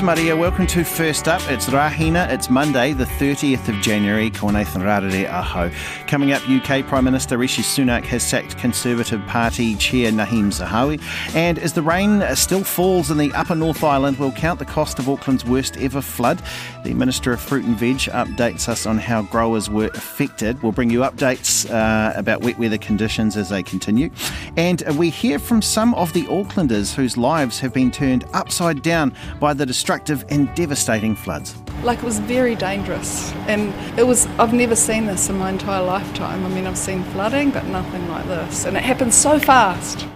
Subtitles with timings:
[0.00, 1.42] Ata mārie, welcome to First Up.
[1.50, 2.26] It's Rahina.
[2.32, 4.30] It's Monday, the 30th of January.
[4.30, 5.70] Ko Nathan Rarere Aho.
[6.06, 11.02] Coming up, UK Prime Minister Rishi Sunak has sacked Conservative Party Chair Nadhim Zahawi.
[11.34, 14.98] And as the rain still falls in the upper North Island, we'll count the cost
[14.98, 16.40] of Auckland's worst ever flood.
[16.82, 20.62] The Minister of Fruit and Veg updates us on how growers were affected.
[20.62, 24.08] We'll bring you updates uh, about wet weather conditions as they continue.
[24.56, 29.14] And we hear from some of the Aucklanders whose lives have been turned upside down
[29.38, 31.56] by the destructive and devastating floods.
[31.82, 34.26] Like it was very dangerous, and it was.
[34.38, 36.46] I've never seen this in my entire lifetime.
[36.46, 40.06] I mean, I've seen flooding, but nothing like this, and it happened so fast.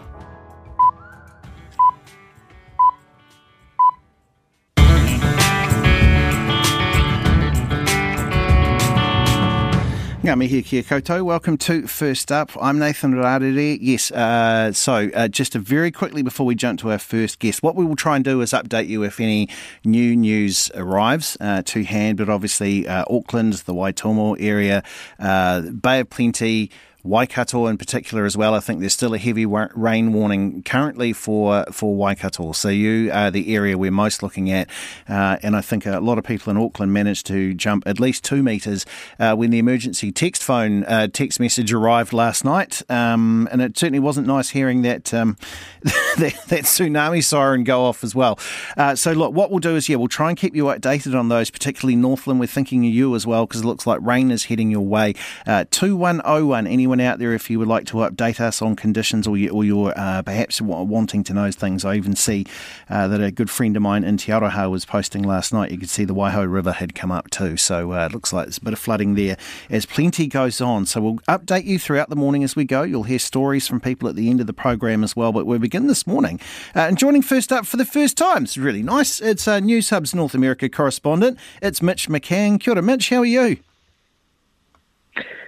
[10.24, 11.22] Ngā mihi kia koutou.
[11.22, 12.50] Welcome to First Up.
[12.58, 13.76] I'm Nathan Rarere.
[13.78, 17.76] Yes, uh, so uh, just very quickly before we jump to our first guest, what
[17.76, 19.50] we will try and do is update you if any
[19.84, 24.82] new news arrives uh, to hand, but obviously uh, Auckland, the Waitomo area,
[25.18, 26.70] uh, Bay of Plenty,
[27.04, 28.54] Waikato in particular as well.
[28.54, 32.52] I think there's still a heavy rain warning currently for for Waikato.
[32.52, 34.70] So you are the area we're most looking at,
[35.06, 38.24] uh, and I think a lot of people in Auckland managed to jump at least
[38.24, 38.86] two metres
[39.18, 42.80] uh, when the emergency text phone uh, text message arrived last night.
[42.90, 45.36] Um, and it certainly wasn't nice hearing that um,
[45.82, 48.38] that, that, tsunami siren go off as well.
[48.78, 51.28] Uh, so look, what we'll do is yeah, we'll try and keep you updated on
[51.28, 52.40] those, particularly Northland.
[52.40, 55.14] We're thinking of you as well because it looks like rain is heading your way.
[55.46, 56.66] Uh, two one oh one.
[56.66, 59.50] Anyone anyone out there, if you would like to update us on conditions or, you,
[59.50, 62.46] or you're uh, perhaps wanting to know things, I even see
[62.88, 65.70] uh, that a good friend of mine in Te Aroha was posting last night.
[65.70, 67.56] You could see the Waihou River had come up too.
[67.56, 69.36] So uh, it looks like there's a bit of flooding there
[69.70, 70.86] as plenty goes on.
[70.86, 72.82] So we'll update you throughout the morning as we go.
[72.82, 75.32] You'll hear stories from people at the end of the program as well.
[75.32, 76.38] But we begin this morning.
[76.76, 79.20] Uh, and joining first up for the first time, it's really nice.
[79.20, 81.38] It's uh, Newshub's North America correspondent.
[81.60, 82.60] It's Mitch McCann.
[82.60, 83.10] Kia ora, Mitch.
[83.10, 83.58] How are you?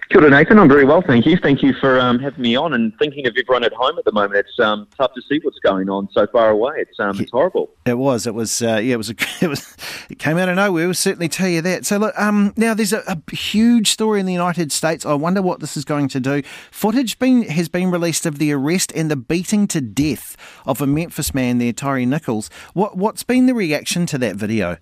[0.09, 0.61] Kia ora, Nathan.
[0.61, 1.37] I'm very well, thank you.
[1.37, 4.12] Thank you for um, having me on and thinking of everyone at home at the
[4.12, 4.47] moment.
[4.47, 6.75] It's um, tough to see what's going on so far away.
[6.78, 7.71] It's um, it's horrible.
[7.87, 8.25] It was.
[8.25, 8.62] It was.
[8.62, 8.94] Uh, yeah.
[8.94, 9.11] It was.
[9.11, 9.77] A, it was.
[10.09, 10.87] It came out of nowhere.
[10.87, 11.87] We'll certainly tell you that.
[11.87, 12.17] So look.
[12.17, 12.53] Um.
[12.56, 15.05] Now there's a, a, huge story in the United States.
[15.05, 16.43] I wonder what this is going to do.
[16.71, 20.37] Footage been has been released of the arrest and the beating to death
[20.67, 22.49] of a Memphis man there, Tyre Nichols.
[22.75, 24.78] What What's been the reaction to that video?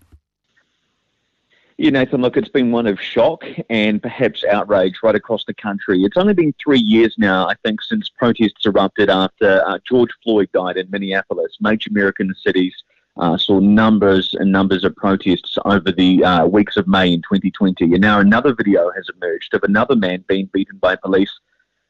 [1.76, 6.04] Yeah, Nathan, look, it's been one of shock and perhaps outrage right across the country.
[6.04, 10.48] It's only been three years now, I think, since protests erupted after uh, George Floyd
[10.52, 11.56] died in Minneapolis.
[11.60, 12.72] Major American cities
[13.16, 17.86] uh, saw numbers and numbers of protests over the uh, weeks of May in 2020.
[17.86, 21.40] And now another video has emerged of another man being beaten by police,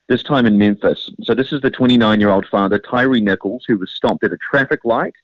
[0.09, 1.11] this time in Memphis.
[1.25, 4.39] So this is the 29 year old father, Tyre Nichols, who was stopped at a
[4.39, 5.15] traffic light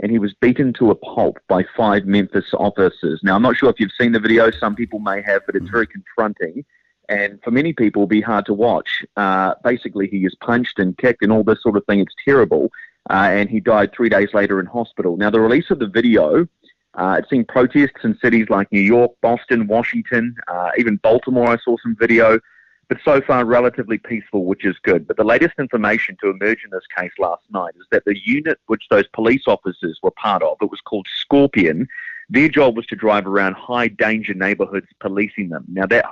[0.00, 3.20] and he was beaten to a pulp by five Memphis officers.
[3.22, 4.50] Now, I'm not sure if you've seen the video.
[4.50, 6.64] Some people may have, but it's very confronting.
[7.08, 9.04] And for many people, it'll be hard to watch.
[9.16, 12.00] Uh, basically, he is punched and kicked and all this sort of thing.
[12.00, 12.70] It's terrible.
[13.10, 15.16] Uh, and he died three days later in hospital.
[15.16, 16.46] Now, the release of the video,
[16.94, 21.48] uh, it's seen protests in cities like New York, Boston, Washington, uh, even Baltimore.
[21.48, 22.38] I saw some video
[22.88, 25.06] but so far relatively peaceful, which is good.
[25.06, 28.58] But the latest information to emerge in this case last night is that the unit
[28.66, 31.86] which those police officers were part of, it was called Scorpion,
[32.30, 35.64] their job was to drive around high danger neighborhoods policing them.
[35.68, 36.06] Now, that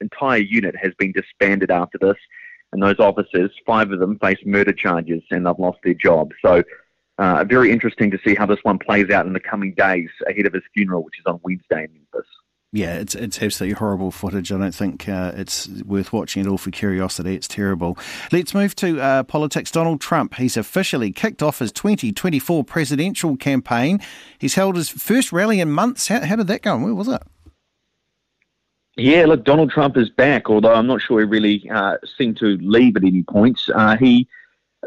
[0.00, 2.16] entire unit has been disbanded after this,
[2.72, 6.32] and those officers, five of them, face murder charges and they've lost their job.
[6.44, 6.62] So,
[7.18, 10.46] uh, very interesting to see how this one plays out in the coming days ahead
[10.46, 12.28] of his funeral, which is on Wednesday in Memphis
[12.72, 14.50] yeah, it's it's absolutely horrible footage.
[14.50, 17.34] I don't think uh, it's worth watching at all for curiosity.
[17.34, 17.98] It's terrible.
[18.32, 19.70] Let's move to uh, politics.
[19.70, 20.36] Donald Trump.
[20.36, 24.00] He's officially kicked off his 2024 presidential campaign.
[24.38, 26.08] He's held his first rally in months.
[26.08, 26.78] How, how did that go?
[26.78, 27.22] Where was it?
[28.96, 32.58] Yeah, look, Donald Trump is back, although I'm not sure he really uh, seemed to
[32.62, 33.68] leave at any points.
[33.74, 34.26] Uh, he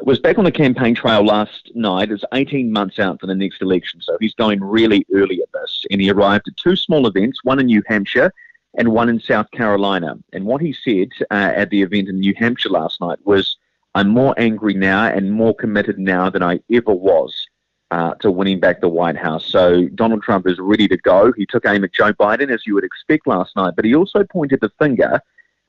[0.02, 2.12] was back on the campaign trail last night.
[2.12, 5.86] It's 18 months out for the next election, so he's going really early at this.
[5.90, 8.34] And he arrived at two small events, one in New Hampshire
[8.78, 10.18] and one in South Carolina.
[10.34, 13.58] And what he said uh, at the event in New Hampshire last night was,
[13.94, 17.48] I'm more angry now and more committed now than I ever was
[17.92, 19.46] uh, to winning back the White House.
[19.46, 21.32] So Donald Trump is ready to go.
[21.38, 24.26] He took aim at Joe Biden, as you would expect last night, but he also
[24.26, 25.22] pointed the finger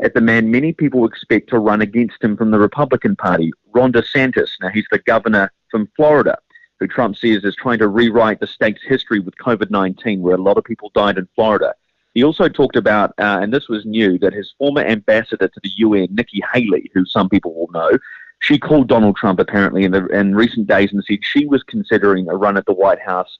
[0.02, 3.93] at the man many people expect to run against him from the Republican Party, Ron
[3.93, 4.50] DeSantis.
[4.60, 6.38] Now, he's the governor from Florida,
[6.78, 10.40] who Trump says is trying to rewrite the state's history with COVID 19, where a
[10.40, 11.75] lot of people died in Florida.
[12.14, 15.70] He also talked about, uh, and this was new, that his former ambassador to the
[15.76, 17.98] UN, Nikki Haley, who some people will know,
[18.40, 22.28] she called Donald Trump apparently in, the, in recent days and said she was considering
[22.28, 23.38] a run at the White House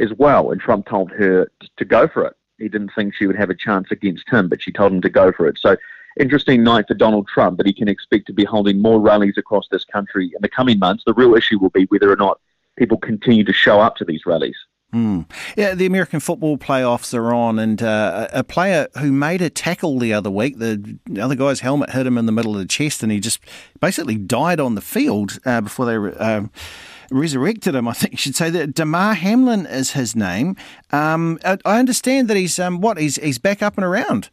[0.00, 0.50] as well.
[0.50, 2.34] And Trump told her to go for it.
[2.58, 5.08] He didn't think she would have a chance against him, but she told him to
[5.08, 5.58] go for it.
[5.58, 5.76] So,
[6.18, 9.66] interesting night for Donald Trump, but he can expect to be holding more rallies across
[9.70, 11.04] this country in the coming months.
[11.06, 12.40] The real issue will be whether or not
[12.76, 14.56] people continue to show up to these rallies.
[14.94, 15.30] Mm.
[15.54, 19.98] Yeah, the American football playoffs are on, and uh, a player who made a tackle
[19.98, 23.02] the other week, the other guy's helmet hit him in the middle of the chest,
[23.02, 23.40] and he just
[23.80, 26.44] basically died on the field uh, before they uh,
[27.10, 27.86] resurrected him.
[27.86, 30.56] I think you should say that Damar Hamlin is his name.
[30.90, 34.30] Um, I, understand that he's um, what he's he's back up and around.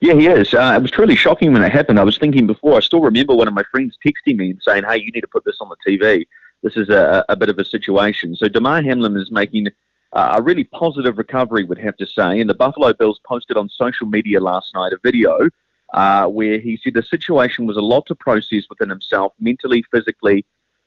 [0.00, 0.54] Yeah, he is.
[0.54, 2.00] Uh, it was truly shocking when it happened.
[2.00, 2.76] I was thinking before.
[2.76, 5.28] I still remember one of my friends texting me and saying, "Hey, you need to
[5.28, 6.26] put this on the TV."
[6.62, 8.36] this is a, a bit of a situation.
[8.36, 9.68] So Damar Hamlin is making
[10.12, 12.40] a really positive recovery, would have to say.
[12.40, 15.48] And the Buffalo Bills posted on social media last night a video
[15.94, 20.44] uh, where he said the situation was a lot to process within himself, mentally, physically,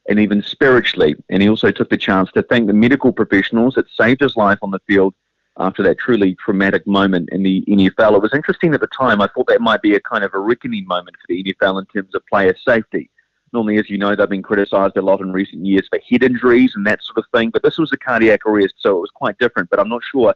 [0.08, 1.16] and even spiritually.
[1.30, 4.58] And he also took the chance to thank the medical professionals that saved his life
[4.62, 5.14] on the field
[5.58, 8.16] after that truly traumatic moment in the NFL.
[8.16, 9.20] It was interesting at the time.
[9.20, 11.86] I thought that might be a kind of a reckoning moment for the NFL in
[11.86, 13.10] terms of player safety.
[13.52, 16.72] Normally, as you know, they've been criticised a lot in recent years for head injuries
[16.74, 17.50] and that sort of thing.
[17.50, 19.70] But this was a cardiac arrest, so it was quite different.
[19.70, 20.34] But I'm not sure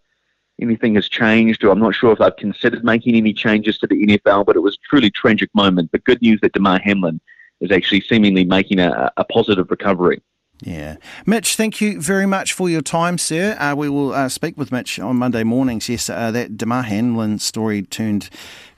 [0.61, 4.07] anything has changed, or I'm not sure if they've considered making any changes to the
[4.07, 4.47] NFL.
[4.47, 5.91] But it was a truly tragic moment.
[5.91, 7.21] But good news that Damar Hamlin
[7.61, 10.23] is actually seemingly making a, a positive recovery.
[10.61, 10.97] Yeah.
[11.25, 13.57] Mitch, thank you very much for your time, sir.
[13.59, 15.89] Uh, we will uh, speak with Mitch on Monday mornings.
[15.89, 18.29] Yes, uh, that Damar Hamlin story turned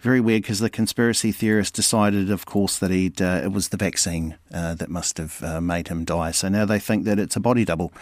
[0.00, 3.76] very weird because the conspiracy theorists decided, of course, that he'd, uh, it was the
[3.76, 6.32] vaccine uh, that must have uh, made him die.
[6.32, 7.92] So now they think that it's a body double.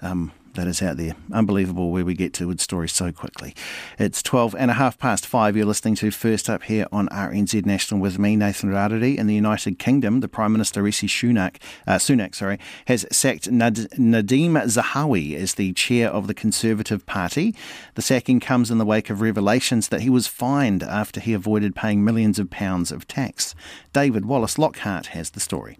[0.00, 1.14] Um, that is out there.
[1.32, 3.54] Unbelievable where we get to with stories so quickly.
[3.98, 5.56] It's 12 and a half past five.
[5.56, 9.16] You're listening to First Up here on RNZ National with me, Nathan Rarere.
[9.16, 11.56] In the United Kingdom, the Prime Minister Rishi Sunak,
[11.86, 17.54] uh, Sunak sorry, has sacked Nad- Zahawi as the chair of the Conservative Party.
[17.94, 21.74] The sacking comes in the wake of revelations that he was fined after he avoided
[21.74, 23.54] paying millions of pounds of tax.
[23.92, 25.78] David Wallace Lockhart has the story.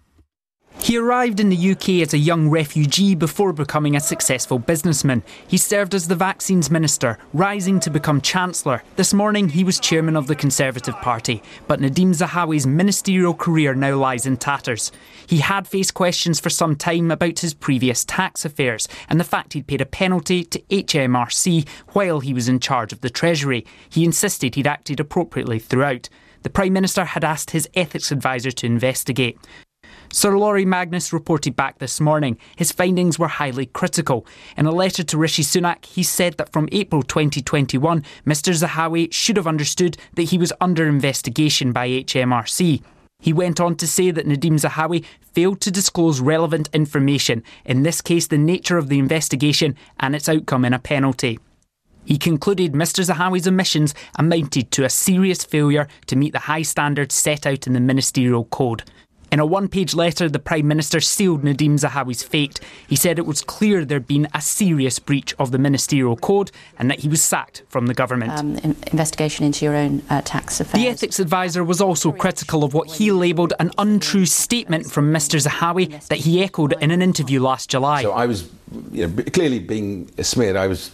[0.81, 5.23] He arrived in the UK as a young refugee before becoming a successful businessman.
[5.49, 8.83] He served as the Vaccines Minister, rising to become Chancellor.
[8.97, 13.97] This morning, he was chairman of the Conservative Party, but Nadhim Zahawi's ministerial career now
[13.97, 14.93] lies in tatters.
[15.27, 19.55] He had faced questions for some time about his previous tax affairs and the fact
[19.55, 23.65] he'd paid a penalty to HMRC while he was in charge of the Treasury.
[23.89, 26.11] He insisted he'd acted appropriately throughout.
[26.43, 29.39] The Prime Minister had asked his ethics advisor to investigate.
[30.15, 32.39] Sir Laurie Magnus reported back this morning.
[32.55, 34.25] His findings were highly critical.
[34.57, 39.37] In a letter to Rishi Sunak, he said that from April 2021, Mr Zahawi should
[39.37, 42.81] have understood that he was under investigation by HMRC.
[43.19, 48.01] He went on to say that Nadhim Zahawi failed to disclose relevant information, in this
[48.01, 51.41] case, the nature of the investigation and its outcome in a penalty.
[52.05, 57.17] He concluded Mr Zahawi's omissions amounted to a serious failure to meet the high standards
[57.17, 58.85] set out in the Ministerial Code.
[59.35, 62.61] In a one page letter, the Prime Minister sealed Nadhim Zahawi's fate.
[62.87, 66.89] He said it was clear there'd been a serious breach of the ministerial code and
[66.89, 68.31] that he was sacked from the government.
[68.31, 70.81] Um, investigation into your own uh, tax affairs.
[70.81, 75.45] The ethics advisor was also critical of what he labelled an untrue statement from Mr
[75.45, 78.03] Zahawi that he echoed in an interview last July.
[78.03, 78.49] So I was
[78.93, 80.55] you know, clearly being smeared.
[80.55, 80.91] I was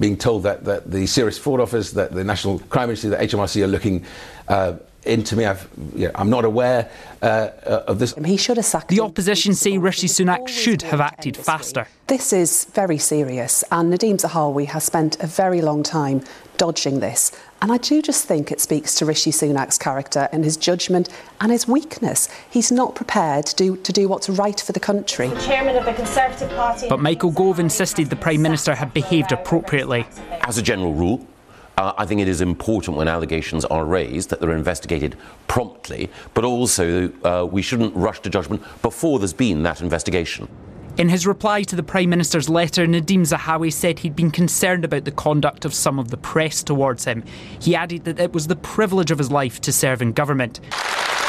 [0.00, 3.62] being told that, that the Serious Fraud Office, that the National Crime Agency, that HMRC
[3.62, 4.04] are looking.
[4.48, 5.44] Uh, into me.
[5.44, 6.90] I've, you know, I'm not aware
[7.22, 8.14] uh, uh of this.
[8.24, 8.88] He should have sacked.
[8.88, 11.86] The opposition say Rishi Sunak should have acted faster.
[12.06, 16.22] This is very serious, and Nadhim Zahawi has spent a very long time
[16.56, 17.32] dodging this.
[17.62, 21.08] And I do just think it speaks to Rishi Sunak's character and his judgment
[21.40, 22.28] and his weakness.
[22.50, 25.28] He's not prepared to do, to do what's right for the country.
[25.28, 26.88] The chairman of the Conservative Party.
[26.88, 30.06] But Michael Gove insisted the Prime Minister had behaved appropriately.
[30.42, 31.26] As a general rule,
[31.76, 35.16] uh, I think it is important when allegations are raised that they're investigated
[35.48, 40.48] promptly, but also uh, we shouldn't rush to judgment before there's been that investigation.
[40.96, 45.04] In his reply to the Prime Minister's letter, Nadhim Zahawi said he'd been concerned about
[45.04, 47.24] the conduct of some of the press towards him.
[47.60, 50.60] He added that it was the privilege of his life to serve in government.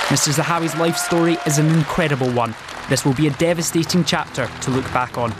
[0.09, 2.53] Mr Zahawi's life story is an incredible one.
[2.89, 5.33] This will be a devastating chapter to look back on.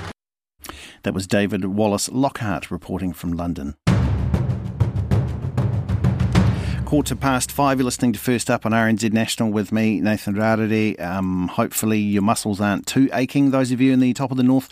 [1.03, 3.75] That was David Wallace Lockhart reporting from London.
[6.85, 11.01] Quarter past five, you're listening to First Up on RNZ National with me, Nathan Rarere.
[11.01, 13.49] Um, hopefully, your muscles aren't too aching.
[13.49, 14.71] Those of you in the top of the north,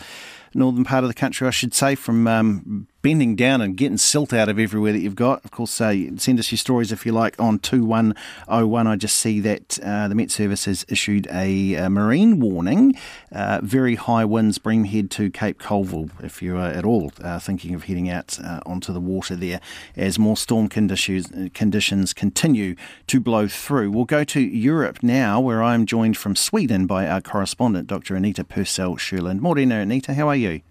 [0.54, 4.32] northern part of the country, I should say, from um, bending down and getting silt
[4.32, 5.44] out of everywhere that you've got.
[5.44, 8.86] Of course, uh, send us your stories if you like on 2101.
[8.86, 12.98] I just see that uh, the Met Service has issued a, a marine warning.
[13.30, 17.74] Uh, very high winds, Bream Head to Cape Colville, if you're at all uh, thinking
[17.74, 19.60] of heading out uh, onto the water there,
[19.96, 22.74] as more storm conditions, conditions continue
[23.08, 23.90] to blow through.
[23.90, 28.16] We'll go to Europe now, where I'm joined from Sweden by our correspondent, Dr.
[28.16, 29.42] Anita Purcell Sherland.
[29.42, 30.62] Morena, Anita, how are you?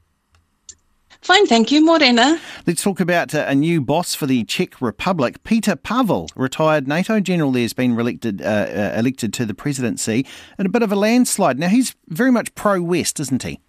[1.24, 1.86] Fine, thank you.
[1.86, 2.38] Morena.
[2.68, 5.42] Let's talk about uh, a new boss for the Czech Republic.
[5.46, 10.26] Peter Pavel, retired NATO general there, has been elected, uh, uh, elected to the presidency
[10.60, 11.58] in a bit of a landslide.
[11.58, 13.62] Now, he's very much pro West, isn't he?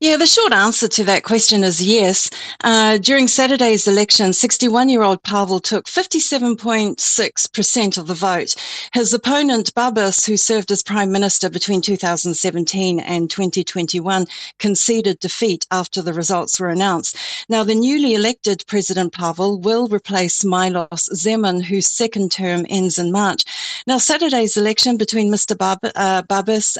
[0.00, 2.28] Yeah, the short answer to that question is yes.
[2.64, 8.56] Uh, during Saturday's election, 61 year old Pavel took 57.6% of the vote.
[8.92, 14.26] His opponent, Babis, who served as Prime Minister between 2017 and 2021,
[14.58, 17.16] conceded defeat after the results were announced.
[17.48, 23.12] Now, the newly elected President Pavel will replace Milos Zeman, whose second term ends in
[23.12, 23.44] March.
[23.86, 25.56] Now, Saturday's election between Mr.
[25.56, 26.22] Bab- uh,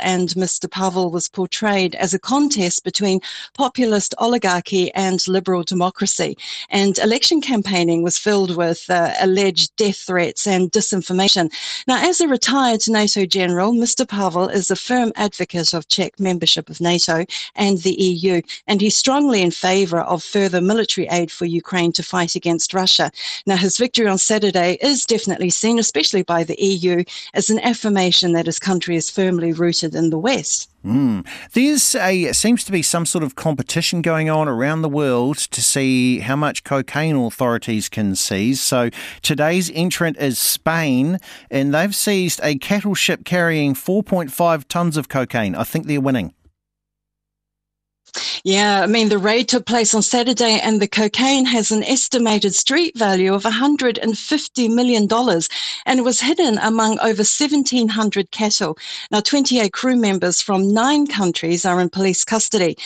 [0.02, 0.68] and Mr.
[0.68, 3.20] Pavel was portrayed as a contest between
[3.54, 6.36] populist oligarchy and liberal democracy.
[6.70, 11.52] And election campaigning was filled with uh, alleged death threats and disinformation.
[11.86, 14.06] Now, as a retired NATO general, Mr.
[14.08, 18.96] Pavel is a firm advocate of Czech membership of NATO and the EU, and he's
[18.96, 23.10] strongly in favour of further military aid for Ukraine to fight against Russia.
[23.46, 28.32] Now, his victory on Saturday is definitely seen, especially by the EU, as an affirmation
[28.32, 30.70] that his country is firmly rooted in the West.
[30.84, 31.26] Mm.
[31.52, 35.60] There's a seems to be some sort of competition going on around the world to
[35.60, 38.62] see how much cocaine authorities can seize.
[38.62, 38.88] So
[39.20, 41.18] today's entrant is Spain,
[41.50, 45.54] and they've seized a cattle ship carrying 4.5 tons of cocaine.
[45.54, 46.32] I think they're winning.
[48.42, 52.54] Yeah, I mean, the raid took place on Saturday, and the cocaine has an estimated
[52.54, 55.06] street value of $150 million
[55.84, 58.78] and was hidden among over 1,700 cattle.
[59.10, 62.78] Now, 28 crew members from nine countries are in police custody.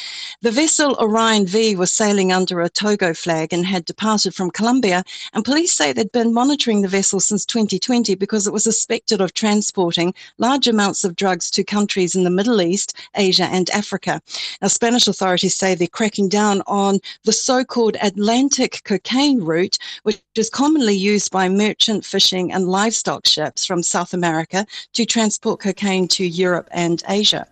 [0.43, 5.05] The vessel Orion V was sailing under a Togo flag and had departed from Colombia,
[5.35, 9.35] and police say they'd been monitoring the vessel since 2020 because it was suspected of
[9.35, 14.21] transporting large amounts of drugs to countries in the Middle East, Asia, and Africa.
[14.61, 20.21] Now, Spanish authorities say they're cracking down on the so called Atlantic cocaine route, which
[20.35, 26.09] is commonly used by merchant fishing and livestock ships from South America to transport cocaine
[26.09, 27.47] to Europe and Asia.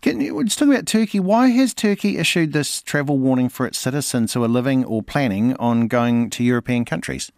[0.00, 1.20] Can you just talk about Turkey?
[1.20, 5.54] Why has Turkey issued this travel warning for its citizens who are living or planning
[5.56, 7.30] on going to European countries?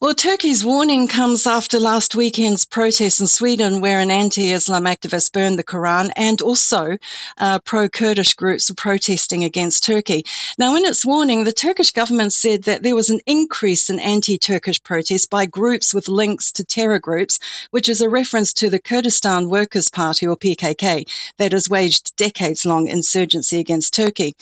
[0.00, 5.32] Well, Turkey's warning comes after last weekend's protests in Sweden, where an anti Islam activist
[5.32, 6.96] burned the Quran, and also
[7.36, 10.24] uh, pro Kurdish groups were protesting against Turkey.
[10.56, 14.38] Now, in its warning, the Turkish government said that there was an increase in anti
[14.38, 17.38] Turkish protests by groups with links to terror groups,
[17.70, 22.64] which is a reference to the Kurdistan Workers' Party, or PKK, that has waged decades
[22.64, 24.34] long insurgency against Turkey.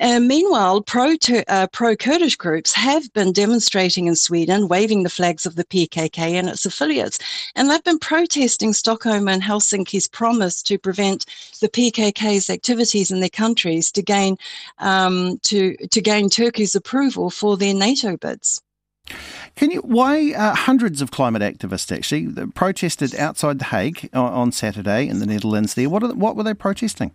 [0.00, 1.14] Uh, meanwhile, pro
[1.46, 6.48] uh, Kurdish groups have been demonstrating in Sweden, waving the flags of the PKK and
[6.48, 7.18] its affiliates.
[7.54, 11.26] And they've been protesting Stockholm and Helsinki's promise to prevent
[11.60, 14.36] the PKK's activities in their countries to gain
[14.78, 18.62] um, to to gain Turkey's approval for their NATO bids.
[19.54, 19.80] Can you?
[19.80, 25.20] Why uh, hundreds of climate activists actually protested outside The Hague on, on Saturday in
[25.20, 25.74] the Netherlands?
[25.74, 27.12] There, what are, what were they protesting?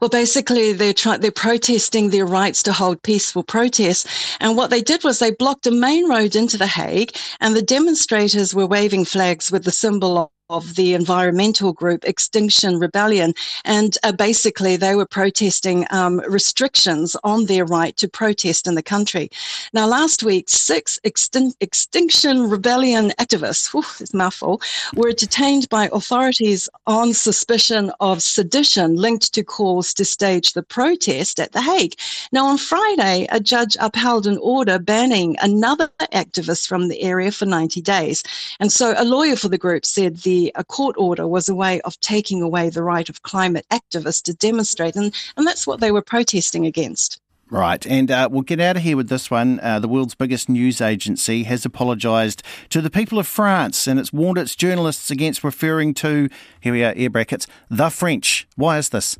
[0.00, 4.06] Well, basically, they're they're protesting their rights to hold peaceful protests.
[4.40, 7.62] And what they did was they blocked a main road into The Hague, and the
[7.62, 13.34] demonstrators were waving flags with the symbol of the environmental group Extinction Rebellion.
[13.64, 18.82] And uh, basically, they were protesting um, restrictions on their right to protest in the
[18.82, 19.30] country.
[19.74, 24.62] Now, last week, six Extin- Extinction Rebellion activists, whew, it's mouthful,
[24.94, 31.40] were detained by authorities on suspicion of sedition linked to calls to stage the protest
[31.40, 31.94] at The Hague.
[32.32, 37.44] Now, on Friday, a judge upheld an order banning another activist from the area for
[37.44, 38.22] 90 days.
[38.60, 41.80] And so a lawyer for the group said the a court order was a way
[41.82, 45.92] of taking away the right of climate activists to demonstrate, and, and that's what they
[45.92, 47.20] were protesting against.
[47.50, 49.58] Right, and uh, we'll get out of here with this one.
[49.60, 54.12] Uh, the world's biggest news agency has apologised to the people of France and it's
[54.12, 56.28] warned its journalists against referring to,
[56.60, 58.46] here we are, air brackets, the French.
[58.56, 59.18] Why is this?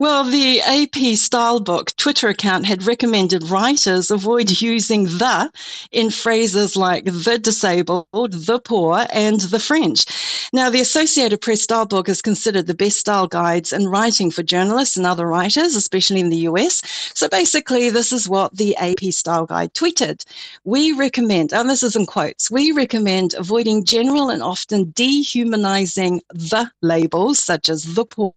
[0.00, 5.50] Well, the AP Stylebook Twitter account had recommended writers avoid using the
[5.92, 10.04] in phrases like the disabled, the poor, and the French.
[10.52, 14.42] Now, the Associated Press style book is considered the best style guides in writing for
[14.42, 16.82] journalists and other writers, especially in the US.
[17.14, 20.24] So basically, this is what the AP Style Guide tweeted.
[20.64, 26.70] We recommend, and this is in quotes, we recommend avoiding general and often dehumanizing the
[26.82, 28.34] labels such as the poor,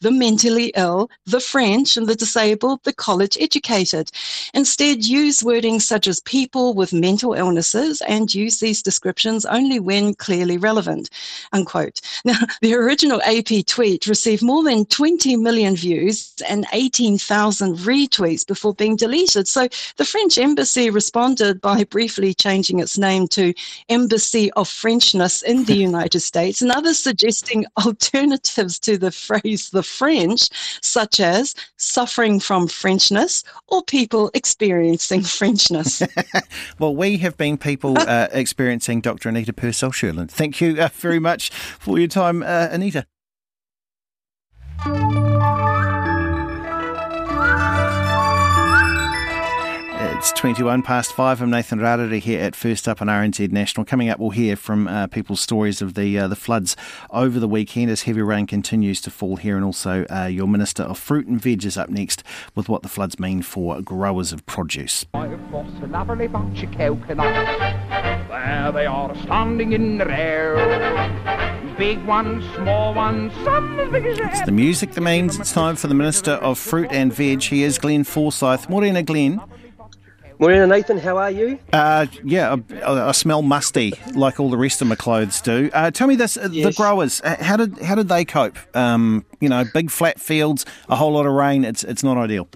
[0.00, 4.10] the mentally ill, the French and the disabled, the college educated.
[4.54, 10.14] Instead, use wording such as people with mental illnesses and use these descriptions only when
[10.14, 11.10] clearly relevant.
[11.52, 12.00] Unquote.
[12.26, 18.72] Now, the original AP tweet received more than 20 million views and 18,000 retweets before
[18.74, 19.46] being deleted.
[19.46, 23.52] So the French embassy responded by briefly changing its name to
[23.90, 29.82] Embassy of Frenchness in the United States and others suggesting alternatives to the phrase the
[29.82, 30.03] French,
[30.82, 36.06] such as suffering from Frenchness or people experiencing Frenchness.
[36.78, 39.28] well, we have been people uh, experiencing Dr.
[39.28, 40.30] Anita Purcell Sherland.
[40.30, 43.06] Thank you uh, very much for your time, uh, Anita.
[50.44, 51.40] 21 past five.
[51.40, 53.86] I'm Nathan Rarere here at First Up on RNZ National.
[53.86, 56.76] Coming up, we'll hear from uh, people's stories of the uh, the floods
[57.08, 60.82] over the weekend as heavy rain continues to fall here, and also uh, your Minister
[60.82, 62.22] of Fruit and Veg is up next
[62.54, 65.06] with what the floods mean for growers of produce.
[65.14, 65.32] There
[68.70, 70.56] they are standing in the air.
[71.78, 75.76] Big ones, small ones, some as big as It's the music that means it's time
[75.76, 77.40] for the Minister of Fruit and Veg.
[77.44, 78.68] He is Glenn Forsyth.
[78.68, 79.40] Morena, Glenn.
[80.38, 81.58] Morena, Nathan, how are you?
[81.72, 85.70] Uh, yeah, I, I, smell musty like all the rest of my clothes do.
[85.72, 86.66] Uh, tell me this: uh, yes.
[86.66, 88.56] the growers, uh, how did how did they cope?
[88.76, 91.64] Um, you know, big flat fields, a whole lot of rain.
[91.64, 92.48] It's it's not ideal.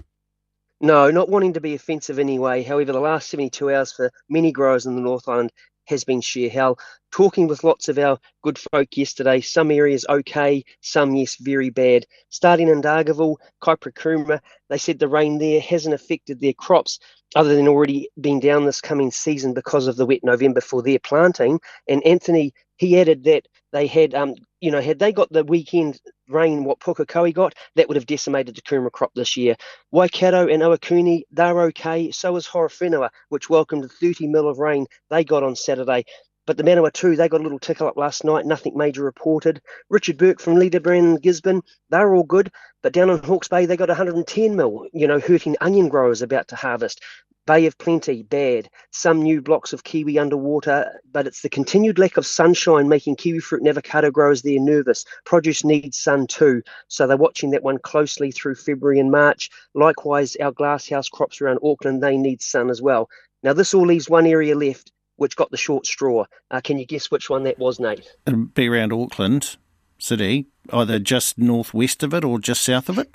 [0.81, 2.63] No, not wanting to be offensive anyway.
[2.63, 5.51] However, the last 72 hours for many growers in the North Island
[5.89, 6.77] has been sheer hell.
[7.11, 12.05] Talking with lots of our good folk yesterday, some areas okay, some yes, very bad.
[12.29, 16.99] Starting in Dargaville, Kaipara they said the rain there hasn't affected their crops
[17.35, 20.99] other than already being down this coming season because of the wet November for their
[20.99, 21.59] planting.
[21.87, 25.99] And Anthony, he added that they had, um, you know, had they got the weekend
[26.27, 29.55] rain what Pukekohe got, that would have decimated the kumara crop this year.
[29.91, 32.11] Waikato and Ohakune, they're okay.
[32.11, 36.05] So is Horowhenua, which welcomed 30 mil of rain they got on Saturday.
[36.49, 39.61] But the Manawatu, they got a little tickle up last night, nothing major reported.
[39.89, 42.51] Richard Burke from LeaderBrand and Gisborne, they're all good.
[42.81, 46.47] But down on Hawke's Bay, they got 110 mil, you know, hurting onion growers about
[46.47, 47.03] to harvest.
[47.49, 48.69] Bay of Plenty, bad.
[48.91, 53.39] Some new blocks of kiwi underwater, but it's the continued lack of sunshine making kiwi
[53.39, 55.03] fruit and avocado growers there nervous.
[55.25, 59.49] Produce needs sun too, so they're watching that one closely through February and March.
[59.73, 63.09] Likewise, our glasshouse crops around Auckland, they need sun as well.
[63.41, 66.25] Now, this all leaves one area left, which got the short straw.
[66.51, 68.07] Uh, can you guess which one that was, Nate?
[68.27, 69.57] It'd be around Auckland
[69.97, 73.11] City, either just northwest of it or just south of it.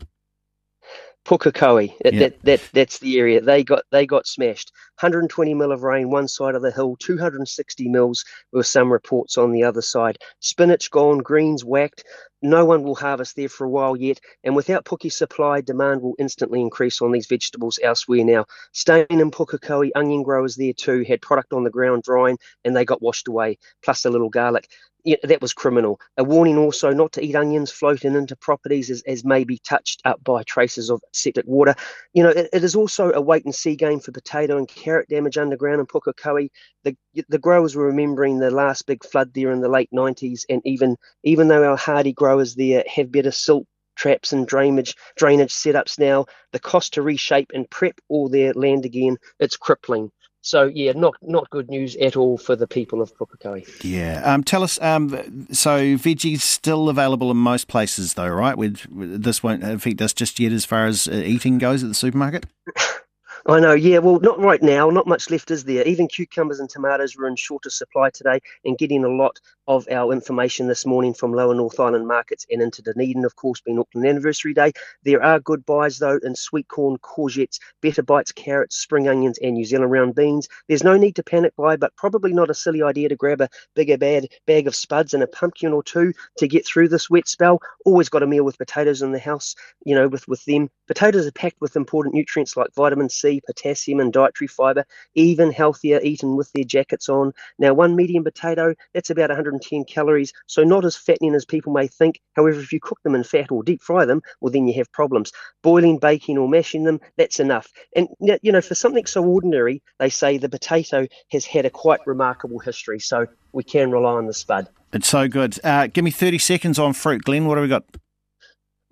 [1.24, 2.14] Pukekohe, yep.
[2.14, 4.70] that, that that's the area they got they got smashed.
[5.00, 9.50] 120 mil of rain one side of the hill, 260 mils with some reports on
[9.50, 10.18] the other side.
[10.40, 12.04] Spinach gone, greens whacked.
[12.42, 16.14] No one will harvest there for a while yet, and without Puki supply, demand will
[16.18, 18.44] instantly increase on these vegetables elsewhere now.
[18.72, 22.84] Stain and Pukekohe, onion growers there too, had product on the ground drying and they
[22.84, 24.68] got washed away, plus a little garlic
[25.04, 26.00] yeah, that was criminal.
[26.16, 30.00] A warning also not to eat onions floating into properties as, as may be touched
[30.06, 31.74] up by traces of septic water.
[32.14, 35.08] You know, it, it is also a wait and see game for potato and carrot
[35.10, 36.48] damage underground in Pukekohe.
[36.84, 36.96] The
[37.28, 40.96] the growers were remembering the last big flood there in the late 90s, and even
[41.22, 46.24] even though our hardy growers there have better silt traps and drainage drainage setups now,
[46.52, 50.10] the cost to reshape and prep all their land again, it's crippling.
[50.44, 53.66] So yeah, not not good news at all for the people of Pukekohe.
[53.82, 54.20] Yeah.
[54.22, 54.78] Um, tell us.
[54.82, 58.56] Um, so veggies still available in most places, though, right?
[58.56, 61.94] We'd, this won't affect us just yet as far as uh, eating goes at the
[61.94, 62.44] supermarket.
[63.46, 63.98] I know, yeah.
[63.98, 64.88] Well, not right now.
[64.88, 65.86] Not much left is there.
[65.86, 70.12] Even cucumbers and tomatoes were in shorter supply today, and getting a lot of our
[70.12, 74.06] information this morning from Lower North Island markets and into Dunedin, of course, being Auckland
[74.06, 74.72] Anniversary Day.
[75.02, 79.54] There are good buys though in sweet corn, courgettes, better bites, carrots, spring onions, and
[79.54, 80.48] New Zealand round beans.
[80.68, 83.48] There's no need to panic buy, but probably not a silly idea to grab a
[83.74, 87.28] bigger bad bag of spuds and a pumpkin or two to get through this wet
[87.28, 87.60] spell.
[87.84, 89.54] Always got a meal with potatoes in the house,
[89.84, 90.70] you know, with with them.
[90.86, 96.00] Potatoes are packed with important nutrients like vitamin C potassium, and dietary fiber, even healthier
[96.02, 97.32] eaten with their jackets on.
[97.58, 101.86] Now, one medium potato, that's about 110 calories, so not as fattening as people may
[101.86, 102.20] think.
[102.34, 104.92] However, if you cook them in fat or deep fry them, well, then you have
[104.92, 105.32] problems.
[105.62, 107.72] Boiling, baking, or mashing them, that's enough.
[107.94, 112.00] And, you know, for something so ordinary, they say the potato has had a quite
[112.06, 114.68] remarkable history, so we can rely on the spud.
[114.92, 115.58] It's so good.
[115.64, 117.24] Uh, give me 30 seconds on fruit.
[117.24, 117.84] Glenn, what have we got?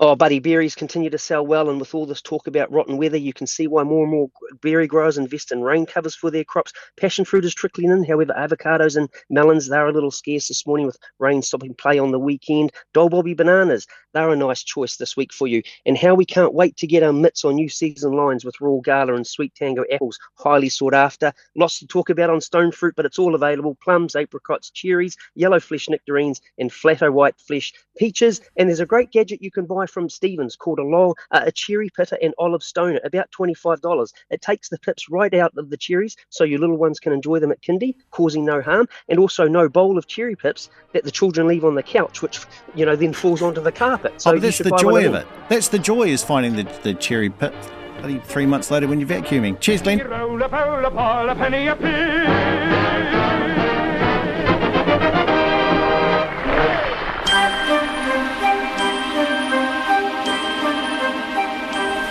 [0.04, 3.16] Oh, buddy, berries continue to sell well, and with all this talk about rotten weather,
[3.16, 6.42] you can see why more and more berry growers invest in rain covers for their
[6.42, 6.72] crops.
[6.96, 10.86] Passion fruit is trickling in, however, avocados and melons, they're a little scarce this morning
[10.86, 12.72] with rain stopping play on the weekend.
[12.92, 15.62] Dole Bobby bananas, they're a nice choice this week for you.
[15.86, 18.80] And how we can't wait to get our mitts on new season lines with Royal
[18.80, 21.32] Gala and Sweet Tango apples, highly sought after.
[21.56, 25.60] Lots to talk about on stone fruit, but it's all available plums, apricots, cherries, yellow
[25.60, 28.40] flesh nectarines, and flatto white flesh peaches.
[28.56, 31.52] And there's a great gadget you can buy from Stevens called a long, uh, a
[31.52, 34.12] cherry pitter and olive stoner, about $25.
[34.30, 37.38] It takes the pips right out of the cherries so your little ones can enjoy
[37.38, 41.10] them at kindy, causing no harm, and also no bowl of cherry pips that the
[41.10, 42.40] children leave on the couch, which,
[42.74, 44.01] you know, then falls onto the carpet.
[44.16, 45.26] So oh, that's the joy of it.
[45.48, 47.54] That's the joy is finding the, the cherry pit
[48.24, 49.60] three months later when you're vacuuming.
[49.60, 49.98] Cheers, Glenn.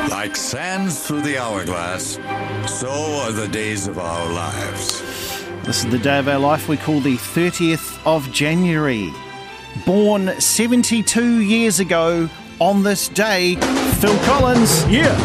[0.10, 2.19] Like sands through the hourglass,
[2.67, 5.01] so are the days of our lives.
[5.63, 9.12] This is the day of our life we call the 30th of January.
[9.86, 12.29] Born 72 years ago
[12.60, 13.55] on this day,
[13.99, 14.86] Phil Collins.
[14.88, 15.17] Yeah.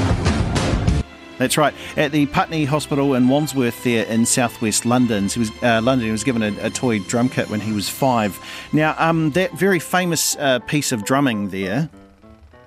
[1.39, 1.75] That's right.
[1.97, 6.07] At the Putney Hospital in Wandsworth, there in southwest London, he was uh, London.
[6.07, 8.39] He was given a, a, toy drum kit when he was five.
[8.73, 11.91] Now, um, that very famous uh, piece of drumming there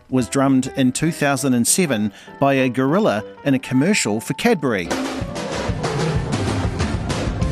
[0.10, 4.88] was drummed in 2007 by a gorilla in a commercial for Cadbury.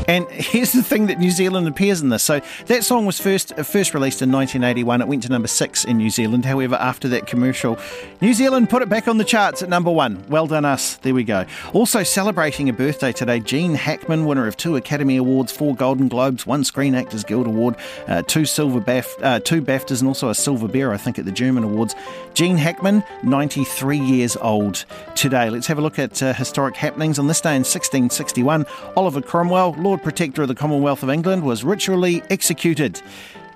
[0.08, 2.24] And here's the thing that New Zealand appears in this.
[2.24, 5.02] So that song was first first released in 1981.
[5.02, 6.46] It went to number six in New Zealand.
[6.46, 7.78] However, after that commercial,
[8.22, 10.24] New Zealand put it back on the charts at number one.
[10.30, 10.96] Well done, us.
[10.98, 11.46] There we go.
[11.74, 16.48] Also celebrating a birthday today, Gene Hackman, winner of two Academy Awards, four Golden Globes,
[16.48, 17.76] one Screen Actors Guild Award,
[18.08, 21.26] uh, two silver Baf- uh, two BAFTAs, and also a Silver Bear, I think, at
[21.26, 21.96] the German Awards.
[22.34, 25.50] Gene Hackman, 93 years old today.
[25.50, 27.20] Let's have a look at uh, historic happenings.
[27.20, 28.66] On this day in 1661,
[28.96, 33.02] Oliver Cromwell, Lord Lord Protector of the Commonwealth of England, was ritually executed.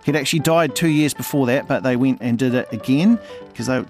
[0.06, 3.68] He'd actually died two years before that, but they went and did it again because
[3.68, 3.84] they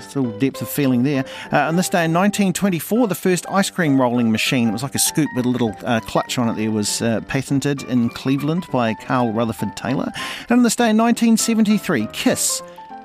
[0.00, 1.24] still depth of feeling there.
[1.50, 4.94] Uh, on this day in 1924, the first ice cream rolling machine, it was like
[4.94, 8.66] a scoop with a little uh, clutch on it there, was uh, patented in Cleveland
[8.70, 10.12] by Carl Rutherford Taylor.
[10.50, 12.62] And on this day in 1973, Kiss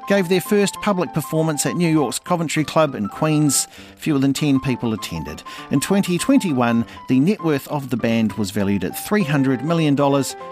[0.09, 3.67] gave their first public performance at New York's Coventry Club in Queens.
[3.95, 5.43] Fewer than 10 people attended.
[5.69, 9.95] In 2021, the net worth of the band was valued at $300 million,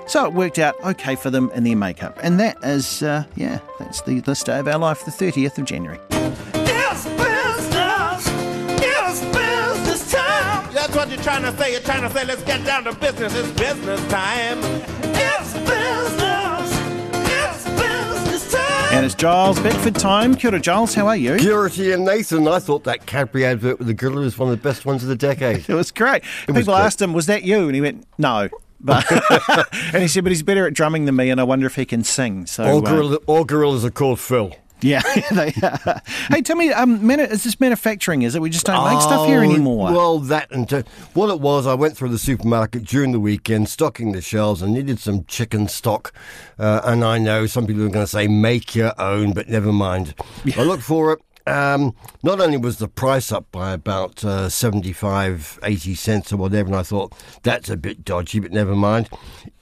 [0.08, 2.20] so it worked out okay for them in their makeup.
[2.22, 5.66] And that is, uh, yeah, that's the, this day of our life, the 30th of
[5.66, 6.00] January.
[10.88, 11.72] That's what you're trying to say.
[11.72, 13.34] You're trying to say, let's get down to business.
[13.36, 14.60] It's business time.
[15.04, 16.27] It's business.
[18.98, 20.34] And it's Giles Beckford time.
[20.34, 20.96] Kia ora, Giles.
[20.96, 21.38] How are you?
[21.38, 22.48] Kia ora you, Nathan.
[22.48, 25.10] I thought that Cadbury advert with the gorilla was one of the best ones of
[25.10, 25.70] the decade.
[25.70, 26.24] it was great.
[26.24, 27.68] It People was asked him, was that you?
[27.68, 28.50] And he went, no.
[28.80, 29.06] But
[29.94, 31.86] and he said, but he's better at drumming than me, and I wonder if he
[31.86, 32.48] can sing.
[32.48, 34.56] So all, uh, all gorillas are called Phil.
[34.82, 36.02] Yeah, they are.
[36.30, 38.22] Hey, tell me, um, manu- is this manufacturing?
[38.22, 39.92] Is it we just don't make stuff here Oh, anymore?
[39.92, 43.70] Well, that and t- what it was, I went through the supermarket during the weekend,
[43.70, 46.14] stocking the shelves, and needed some chicken stock.
[46.60, 49.74] Uh, and I know some people are going to say make your own, but never
[49.74, 50.14] mind.
[50.56, 51.20] I looked for it.
[51.48, 56.68] Um, not only was the price up by about uh, 75, 80 cents or whatever,
[56.68, 59.08] and I thought that's a bit dodgy, but never mind.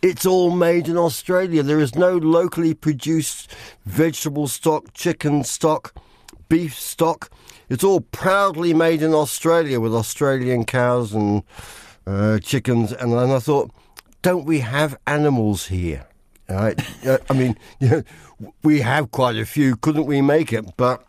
[0.02, 1.62] It's all made in Australia.
[1.62, 3.52] There is no locally produced
[3.86, 5.94] vegetable stock, chicken stock,
[6.50, 7.30] beef stock.
[7.70, 11.44] It's all proudly made in Australia with Australian cows and
[12.08, 12.94] uh, chickens.
[12.94, 13.70] And then I thought,
[14.24, 16.08] don't we have animals here?
[16.50, 16.76] I
[17.34, 17.58] mean,
[18.64, 19.76] we have quite a few.
[19.76, 20.78] Couldn't we make it?
[20.78, 21.06] But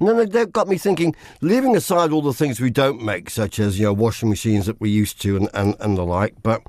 [0.00, 3.58] and then that got me thinking, leaving aside all the things we don't make, such
[3.58, 6.62] as, you know, washing machines that we used to and, and, and the like, but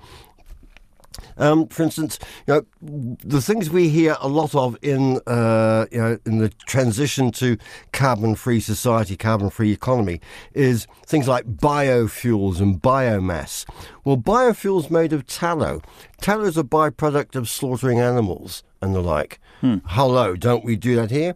[1.37, 5.97] um, for instance, you know, the things we hear a lot of in uh, you
[5.99, 7.57] know in the transition to
[7.93, 10.19] carbon-free society, carbon-free economy,
[10.53, 13.65] is things like biofuels and biomass.
[14.03, 15.81] Well, biofuels made of tallow.
[16.21, 19.39] Tallow is a byproduct of slaughtering animals and the like.
[19.85, 21.35] Hello, don't we do that here?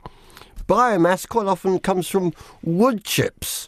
[0.71, 2.31] Biomass quite often comes from
[2.63, 3.67] wood chips.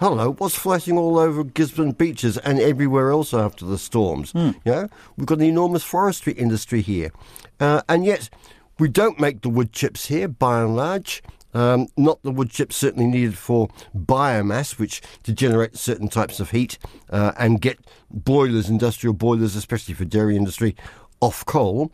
[0.00, 4.32] Hello, what's flashing all over Gisborne beaches and everywhere else after the storms?
[4.34, 7.12] You know, we've got an enormous forestry industry here.
[7.60, 8.30] Uh, and yet,
[8.80, 11.22] we don't make the wood chips here, by and large.
[11.54, 16.50] Um, not the wood chips certainly needed for biomass, which to generate certain types of
[16.50, 16.78] heat
[17.10, 17.78] uh, and get
[18.10, 20.74] boilers, industrial boilers, especially for dairy industry,
[21.20, 21.92] off coal.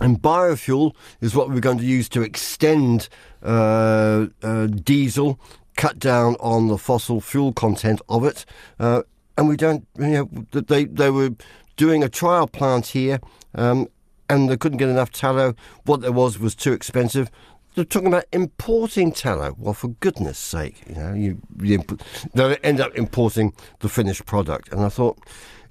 [0.00, 3.08] And biofuel is what we're going to use to extend
[3.42, 5.38] uh, uh, diesel,
[5.76, 8.44] cut down on the fossil fuel content of it.
[8.78, 9.02] Uh,
[9.36, 11.30] and we don't, you know, they, they were
[11.76, 13.20] doing a trial plant here
[13.54, 13.88] um,
[14.28, 15.54] and they couldn't get enough tallow.
[15.84, 17.30] What there was was too expensive.
[17.74, 19.54] They're talking about importing tallow.
[19.58, 22.02] Well, for goodness sake, you know, you, you imp-
[22.34, 24.70] they end up importing the finished product.
[24.72, 25.18] And I thought,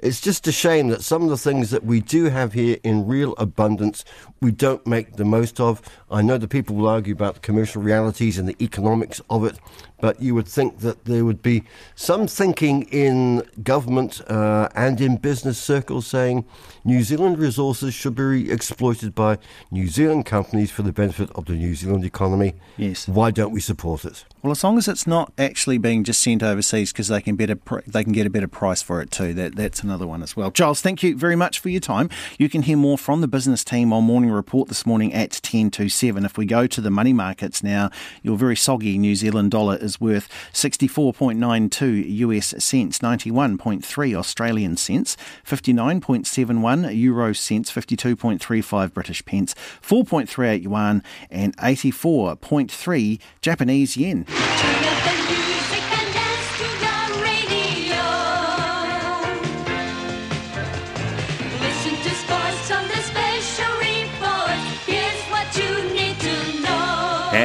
[0.01, 3.05] it's just a shame that some of the things that we do have here in
[3.05, 4.03] real abundance,
[4.41, 5.81] we don't make the most of.
[6.09, 9.59] I know the people will argue about the commercial realities and the economics of it,
[10.01, 15.17] but you would think that there would be some thinking in government uh, and in
[15.17, 16.43] business circles saying
[16.83, 19.37] New Zealand resources should be exploited by
[19.69, 22.55] New Zealand companies for the benefit of the New Zealand economy.
[22.77, 23.07] Yes.
[23.07, 24.25] Why don't we support it?
[24.41, 27.55] Well, as long as it's not actually being just sent overseas because they can better
[27.55, 29.35] pr- they can get a better price for it too.
[29.35, 30.49] That that's another one as well.
[30.49, 32.09] Giles, thank you very much for your time.
[32.39, 35.69] You can hear more from the business team on Morning Report this morning at ten
[35.71, 36.25] to seven.
[36.25, 37.89] If we go to the money markets now,
[38.23, 43.01] your very soggy New Zealand dollar is worth sixty four point nine two US cents,
[43.01, 48.15] ninety one point three Australian cents, fifty nine point seven one euro cents, fifty two
[48.15, 53.19] point three five British pence, four point three eight yuan, and eighty four point three
[53.41, 54.25] Japanese yen.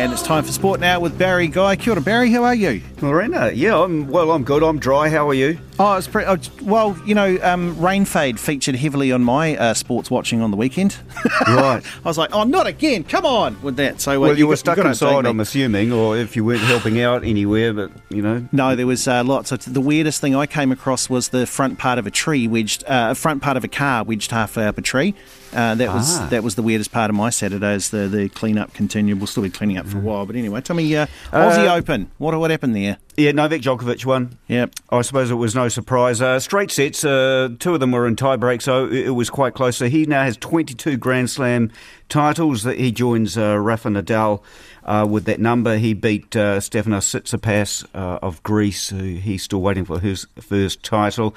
[0.07, 1.75] And it's time for sport now with Barry Guy.
[1.75, 2.31] Kia ora, Barry.
[2.31, 2.81] How are you?
[3.03, 4.31] Lorena, yeah, I'm well.
[4.31, 4.63] I'm good.
[4.63, 5.09] I'm dry.
[5.09, 5.59] How are you?
[5.81, 6.29] Oh, it's pretty.
[6.29, 10.53] Oh, well, you know, um, Rain Fade featured heavily on my uh, sports watching on
[10.53, 10.97] the weekend.
[11.49, 11.83] Right.
[12.05, 13.05] I was like, oh, not again!
[13.05, 14.01] Come on with that.
[14.01, 17.01] So, uh, well, you, were got- stuck inside, I'm assuming, or if you weren't helping
[17.01, 18.47] out anywhere, but you know.
[18.53, 19.53] No, there was uh, lots.
[19.53, 22.85] Of, the weirdest thing I came across was the front part of a tree wedged,
[22.87, 25.15] uh, front part of a car wedged halfway up a tree.
[25.55, 26.27] Uh, that was Ah.
[26.31, 27.91] that was the weirdest part of my Saturdays.
[27.91, 29.19] The the clean up continued.
[29.19, 31.75] We'll still be cleaning up for a while, but anyway, tell me, uh, Aussie Uh,
[31.77, 32.11] Open.
[32.19, 32.99] What what happened there?
[33.17, 34.37] Yeah, Novak Djokovic won.
[34.49, 34.75] Yep.
[34.91, 36.21] I suppose it was no surprise.
[36.21, 39.31] Uh, straight sets, uh, two of them were in tie break, so it, it was
[39.31, 39.77] quite close.
[39.79, 41.71] So he now has 22 Grand Slam
[42.11, 42.63] titles.
[42.65, 44.43] That He joins uh, Rafa Nadal
[44.87, 45.77] uh, with that number.
[45.77, 50.83] He beat uh, Stefanos Tsitsipas uh, of Greece, who he's still waiting for his first
[50.83, 51.35] title.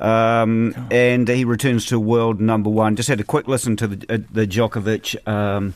[0.00, 2.96] Um, and he returns to world number one.
[2.96, 5.28] Just had a quick listen to the, uh, the Djokovic.
[5.28, 5.74] Um,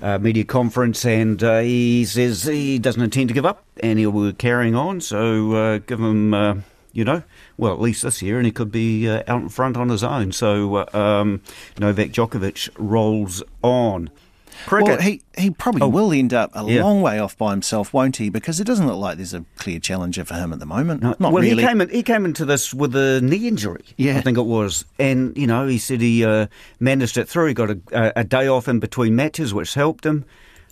[0.00, 4.10] uh, media conference, and uh, he says he doesn't intend to give up, and he'll
[4.10, 5.00] be carrying on.
[5.00, 6.56] So uh, give him, uh,
[6.92, 7.22] you know,
[7.56, 10.02] well at least this year, and he could be uh, out in front on his
[10.02, 10.32] own.
[10.32, 11.40] So uh, um,
[11.78, 14.10] Novak Djokovic rolls on.
[14.66, 14.88] Cricket.
[14.88, 15.88] Well, he he probably Oh.
[15.88, 16.82] will end up a Yeah.
[16.84, 18.28] long way off by himself, won't he?
[18.28, 21.02] Because it doesn't look like there's a clear challenger for him at the moment.
[21.02, 21.50] Not well, really.
[21.62, 23.84] he came in, he came into this with a knee injury.
[23.96, 24.18] Yeah.
[24.18, 26.46] I think it was, and you know, he said he uh,
[26.80, 27.46] managed it through.
[27.46, 30.24] He got a, a, day off in between matches, which helped him,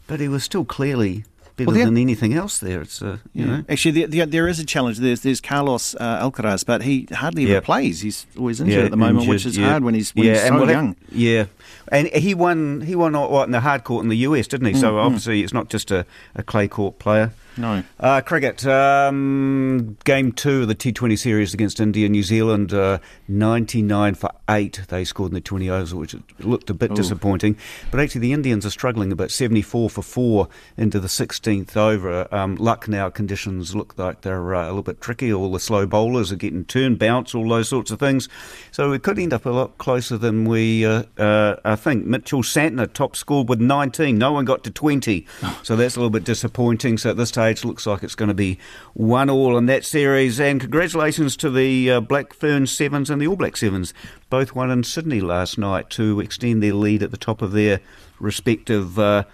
[0.06, 1.24] but he was still clearly
[1.56, 2.80] better Well, than anything else there.
[2.82, 3.64] It's uh, you know.
[3.68, 4.98] Actually, there, is a challenge.
[4.98, 7.56] There's, there's Carlos uh, Alcaraz, but he hardly Yeah.
[7.56, 8.00] ever plays.
[8.00, 9.70] He's always injured at the moment, which is yeah.
[9.70, 10.96] hard when he's when he's so well, young.
[11.12, 11.46] Yeah,
[11.90, 12.80] and he won.
[12.82, 14.74] He won what in the hard court in the US, didn't he?
[14.74, 15.04] So Mm, mm.
[15.04, 17.32] obviously, it's not just a, a clay court player.
[17.56, 17.82] No.
[17.98, 24.14] Uh, cricket, um, game two of the T20 series against India, New Zealand, uh, 99
[24.14, 26.94] for 8 they scored in the 20 overs, which looked a bit Ooh.
[26.94, 27.56] disappointing.
[27.90, 32.32] But actually, the Indians are struggling about 74 for 4 into the 16th over.
[32.34, 35.32] Um, Lucknow conditions look like they're uh, a little bit tricky.
[35.32, 38.28] All the slow bowlers are getting turned, bounce, all those sorts of things.
[38.70, 42.06] So it could end up a lot closer than we uh, uh, I think.
[42.06, 44.18] Mitchell Santner top scored with 19.
[44.18, 45.26] No one got to 20.
[45.62, 46.96] So that's a little bit disappointing.
[46.96, 48.58] So at this stage, looks like it's going to be
[48.92, 50.38] one all in that series.
[50.38, 53.94] And congratulations to the uh, Black Fern Sevens and the All Black Sevens.
[54.28, 57.80] Both won in Sydney last night to extend their lead at the top of their
[58.18, 59.24] respective uh,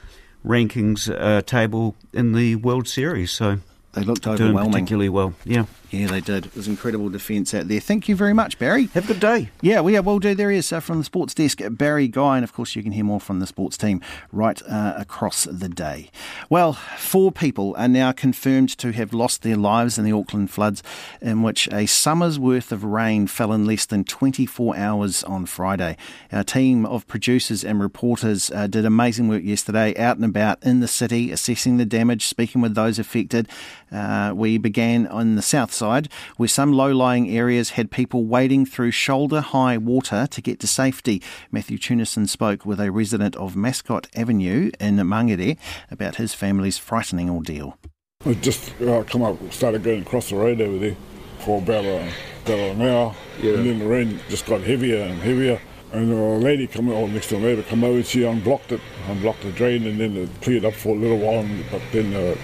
[0.44, 3.32] rankings uh, table in the World Series.
[3.32, 3.58] So
[3.94, 5.34] They looked doing particularly well.
[5.44, 5.64] Yeah.
[5.90, 6.46] Yeah, they did.
[6.46, 7.78] It was incredible defence out there.
[7.78, 8.86] Thank you very much, Barry.
[8.86, 9.50] Have a good day.
[9.60, 10.34] Yeah, we will do.
[10.34, 12.90] There he is uh, from the sports desk, Barry Guy, and of course you can
[12.90, 14.00] hear more from the sports team
[14.32, 16.10] right uh, across the day.
[16.50, 20.82] Well, four people are now confirmed to have lost their lives in the Auckland floods,
[21.20, 25.96] in which a summer's worth of rain fell in less than 24 hours on Friday.
[26.32, 30.80] Our team of producers and reporters uh, did amazing work yesterday, out and about in
[30.80, 33.48] the city, assessing the damage, speaking with those affected.
[33.92, 38.66] Uh, we began on the south side, where some low lying areas had people wading
[38.66, 41.22] through shoulder high water to get to safety.
[41.50, 45.56] Matthew Tunison spoke with a resident of Mascot Avenue in Mangere
[45.90, 47.78] about his family's frightening ordeal.
[48.24, 50.96] We just uh, come up, started going across the road over there
[51.40, 52.10] for about, a,
[52.44, 55.60] about an hour, and then the rain just got heavier and heavier,
[55.92, 59.42] And a lady come, or next door neighbour come over and she unblocked it, unblocked
[59.42, 61.46] the drain, and then it cleared up for a little while.
[61.70, 62.36] But then uh,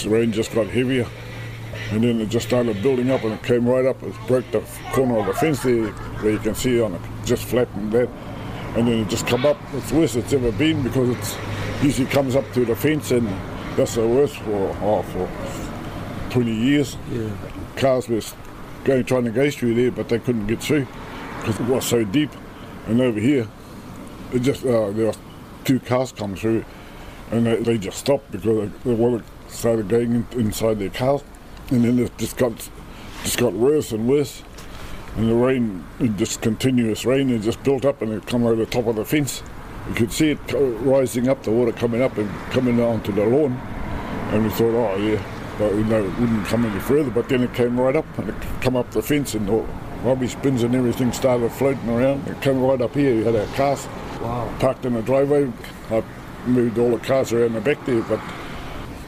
[0.00, 1.06] the rain just got heavier,
[1.90, 4.02] and then it just started building up, and it came right up.
[4.02, 5.88] It broke the corner of the fence there,
[6.22, 8.08] where you can see on it, just flattened that,
[8.76, 9.58] and then it just come up.
[9.74, 11.36] It's worse it's ever been because it's
[11.82, 13.28] usually comes up to the fence, and
[13.76, 16.96] that's the worst for oh, for 20 years.
[17.10, 17.30] Yeah.
[17.76, 18.22] Cars were
[18.84, 20.86] going trying to go through there, but they couldn't get through
[21.40, 22.30] because it was so deep.
[22.86, 23.46] And over here,
[24.32, 25.18] it just uh, there was
[25.64, 26.64] two cars come through,
[27.30, 31.22] and they, they just stopped because the water started going in, inside their cars,
[31.70, 32.52] and then it just got
[33.22, 34.42] just got worse and worse.
[35.16, 35.84] And the rain,
[36.16, 39.04] just continuous rain, it just built up and it come over the top of the
[39.04, 39.42] fence.
[39.88, 43.52] You could see it rising up, the water coming up and coming onto the lawn.
[44.32, 45.22] And we thought, oh yeah,
[45.58, 47.10] but you know, it wouldn't come any further.
[47.10, 49.64] But then it came right up and it come up the fence and the
[50.02, 52.26] rubbish bins and everything started floating around.
[52.26, 53.14] It came right up here.
[53.14, 53.86] You had our cars
[54.22, 54.48] Wow.
[54.60, 55.52] parked in the driveway.
[55.90, 56.02] I
[56.46, 58.20] moved all the cars around the back there, but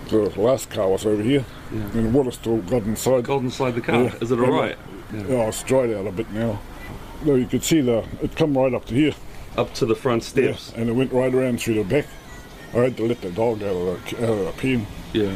[0.09, 1.45] the last car was over here.
[1.71, 3.25] And the water still got inside.
[3.25, 4.13] Got inside the car.
[4.21, 4.79] Is it all uh, right?
[5.13, 5.49] Yeah.
[5.49, 6.61] it's dried out a bit now.
[7.25, 9.15] No, you could see the it come right up to here.
[9.57, 10.73] Up to the front steps.
[10.73, 12.07] Yeah, and it went right around through the back.
[12.75, 14.87] I had to let the dog out of the, out of the pen.
[15.13, 15.35] Yeah.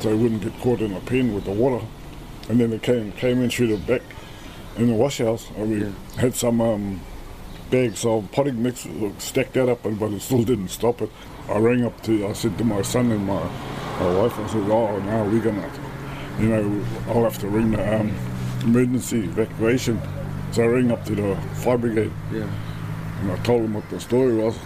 [0.00, 1.84] So it wouldn't get caught in the pen with the water.
[2.48, 4.02] And then it came came in through the back
[4.76, 5.48] in the wash house.
[5.56, 7.00] And we had some um,
[7.72, 8.86] bags of potting mix
[9.18, 11.10] stacked that up, but it still didn't stop it.
[11.48, 13.42] I rang up to, I said to my son and my,
[14.02, 15.80] my wife, I said, oh, no, we're going to,
[16.40, 18.12] you know, I'll have to ring the um,
[18.62, 20.00] emergency evacuation.
[20.50, 22.12] So I rang up to the fire brigade.
[22.32, 22.50] Yeah.
[23.20, 24.58] And I told them what the story was.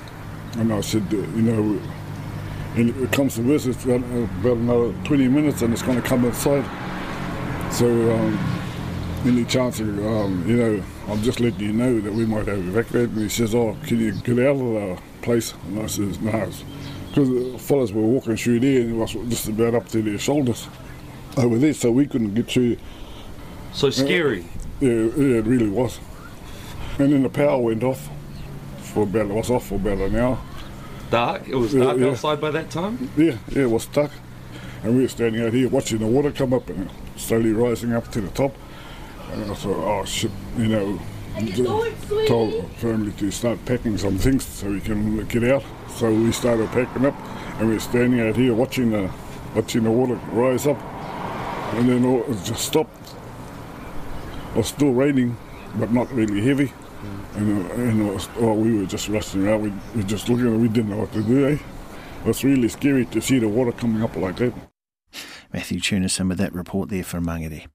[0.56, 1.80] And I said, uh, you know,
[2.76, 6.24] and it comes to worse, it's about another 20 minutes and it's going to come
[6.24, 6.64] inside.
[7.72, 8.38] So, um,
[9.24, 12.58] any chance of, um, you know, I'm just letting you know that we might have
[12.58, 13.10] evacuated.
[13.12, 15.52] And he says, oh, can you get out of the place?
[15.66, 16.50] And I says, no.
[17.16, 20.18] Because the fellas were walking through there and it was just about up to their
[20.18, 20.68] shoulders
[21.38, 22.76] over there, so we couldn't get through.
[23.72, 24.44] So scary.
[24.80, 25.98] Yeah, yeah, it really was.
[26.98, 28.10] And then the power went off
[28.80, 30.38] for about, it was off for about an hour.
[31.10, 31.48] Dark.
[31.48, 32.08] It was dark yeah.
[32.08, 33.10] outside by that time.
[33.16, 34.10] Yeah, yeah, it was stuck.
[34.82, 38.12] And we were standing out here watching the water come up and slowly rising up
[38.12, 38.54] to the top.
[39.32, 41.00] And I thought, oh shit, you know,
[41.40, 45.64] just told family to start packing some things so we can get out.
[45.96, 47.14] So we started packing up
[47.58, 49.10] and we were standing out here watching the
[49.54, 50.78] watching the water rise up.
[51.74, 53.14] And then all, it just stopped.
[54.50, 55.38] It was still raining,
[55.76, 56.70] but not really heavy.
[57.34, 59.62] And, uh, and was, oh, we were just rushing around.
[59.62, 61.46] We were just looking and we didn't know what to do.
[61.48, 61.52] Eh?
[61.52, 64.52] It was really scary to see the water coming up like that.
[65.52, 67.68] Matthew Theunissen with that report there from Mangere.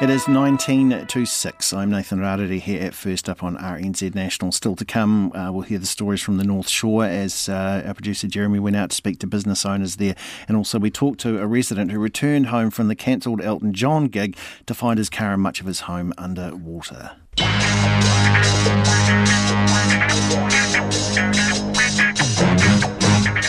[0.00, 1.72] It is 19 to 6.
[1.72, 4.52] I'm Nathan Rarere here at First Up on RNZ National.
[4.52, 7.94] Still to come, uh, we'll hear the stories from the North Shore as uh, our
[7.94, 10.14] producer Jeremy went out to speak to business owners there.
[10.46, 14.06] And also, we talked to a resident who returned home from the cancelled Elton John
[14.06, 17.16] gig to find his car and much of his home under water.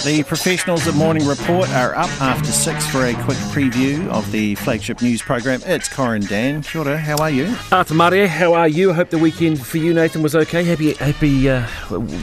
[0.06, 4.56] The professionals at Morning Report are up after six for a quick preview of the
[4.56, 5.62] flagship news program.
[5.66, 6.62] It's Corin Dann.
[6.64, 7.48] Kia ora, how are you?
[7.72, 8.92] Ata mārie, how are you?
[8.92, 10.64] I hope the weekend for you, Nathan, was okay.
[10.64, 11.50] Happy, happy.
[11.50, 11.64] Uh,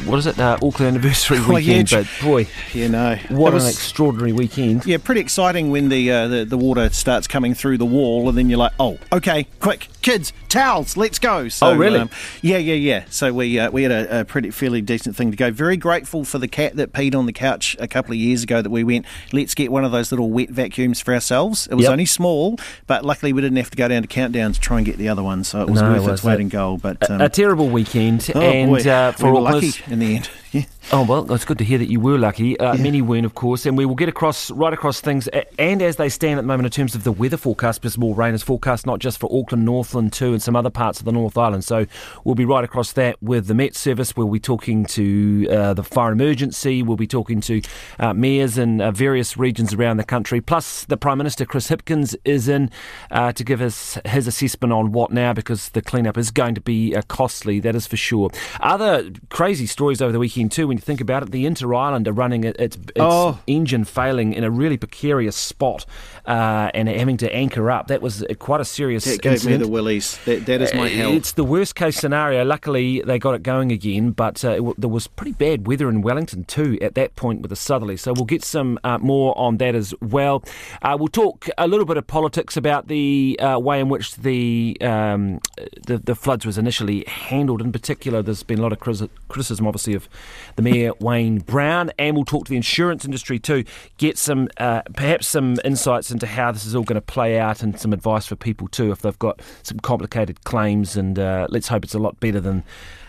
[0.07, 0.39] what is it?
[0.39, 4.87] Uh, Auckland anniversary Oh, yeah, but boy, you know, what was- an extraordinary weekend.
[4.87, 8.39] Yeah, pretty exciting when the, uh, the the water starts coming through the wall, and
[8.39, 11.49] then you're like, oh, okay, quick, kids, towels, let's go.
[11.49, 12.01] So, Oh, really?
[12.01, 12.11] um,
[12.41, 13.05] yeah, yeah, yeah.
[13.11, 15.51] So we uh, we had a, a pretty fairly decent thing to go.
[15.51, 18.63] Very grateful for the cat that peed on the couch a couple of years ago.
[18.63, 21.67] That we went, let's get one of those little wet vacuums for ourselves.
[21.71, 21.93] It was Yep.
[21.93, 24.87] only small, but luckily we didn't have to go down to countdown to try and
[24.87, 25.43] get the other one.
[25.45, 26.83] So it was No, worth it its weight in gold.
[26.83, 29.99] But um, a, a terrible weekend, oh, and boy, uh, for we were lucky in
[29.99, 30.31] the end.
[30.57, 30.65] Yeah.
[30.93, 32.59] Oh well, it's good to hear that you were lucky.
[32.61, 35.97] Uh, Many weren't, of course, and we will get across right across things and as
[35.97, 38.43] they stand at the moment in terms of the weather forecast, because more rain is
[38.45, 41.65] forecast not just for Auckland, Northland too, and some other parts of the North Island.
[41.65, 41.87] So
[42.23, 44.17] we'll be right across that with the MetService.
[44.17, 46.85] We'll be talking to uh, the fire emergency.
[46.85, 47.63] We'll be talking to
[47.99, 50.41] uh, mayors in uh, various regions around the country.
[50.41, 52.71] Plus, the Prime Minister Chris Hipkins is in
[53.11, 56.61] uh, to give us his assessment on what now, because the cleanup is going to
[56.61, 57.59] be uh, costly.
[57.59, 58.31] That is for sure.
[58.61, 60.69] Other crazy stories over the weekend weekend too.
[60.69, 63.39] When you think about it, the Interislander running its, its Oh.
[63.47, 65.85] engine failing in a really precarious spot
[66.27, 67.89] uh, and having to anchor up.
[67.89, 69.05] That was quite a serious.
[69.05, 69.61] That gave incident.
[69.61, 70.19] me the willies.
[70.25, 71.13] That, that is my hell.
[71.13, 72.45] It's the worst case scenario.
[72.45, 75.89] Luckily, they got it going again, but uh, it w- there was pretty bad weather
[75.89, 77.97] in Wellington too at that point with the southerly.
[77.97, 80.43] So we'll get some uh, more on that as well.
[80.83, 84.77] Uh, we'll talk a little bit of politics about the uh, way in which the,
[84.81, 85.41] um,
[85.87, 87.61] the the floods was initially handled.
[87.61, 90.09] In particular, there's been a lot of criticism, obviously, of
[90.57, 93.65] the mayor Wayne Brown, and we'll talk to the insurance industry too.
[93.99, 97.63] Get some uh, perhaps some insights into how this is all going to play out,
[97.63, 100.97] and some advice for people too if they've got some complicated claims.
[100.97, 102.65] And uh, let's hope it's a lot better than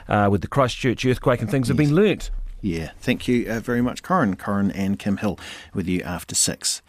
[0.07, 2.31] uh, with the Christchurch earthquake and things have been learnt.
[2.59, 4.35] Yeah, thank you uh, very much, Corin.
[4.35, 5.37] Corin and Kim Hill
[5.75, 6.81] with you after six.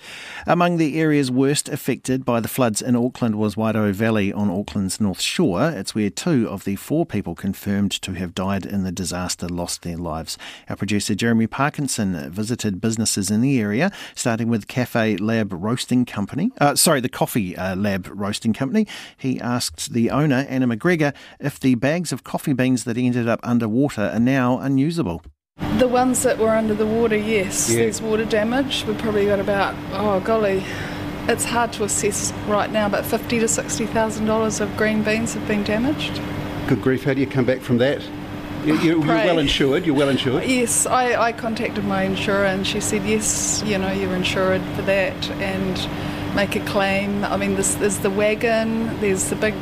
[0.47, 4.99] Among the areas worst affected by the floods in Auckland was Wairau Valley on Auckland's
[4.99, 5.69] North Shore.
[5.69, 9.83] It's where two of the four people confirmed to have died in the disaster lost
[9.83, 10.39] their lives.
[10.71, 16.51] Our producer Jeremy Parkinson visited businesses in the area, starting with Cafe Lab Roasting Company.
[16.59, 18.87] Uh, sorry, the Coffee uh, Lab Roasting Company.
[19.19, 23.41] He asked the owner, Anna McGregor, if the bags of coffee beans that ended up
[23.43, 25.23] underwater are now unusable.
[25.79, 27.81] The ones that were under the water, yes, Yeah.
[27.81, 28.85] there's water damage.
[28.87, 30.65] We've probably got about oh golly,
[31.29, 35.35] it's hard to assess right now, but fifty to sixty thousand dollars of green beans
[35.35, 36.21] have been damaged.
[36.69, 38.03] Good grief, how do you come back from that?
[38.65, 40.45] You, you, you're well insured, you're well insured.
[40.45, 44.83] Yes, I, I contacted my insurer and she said yes, you know you're insured for
[44.83, 47.25] that and make a claim.
[47.25, 49.55] I mean, this there's the wagon, there's the big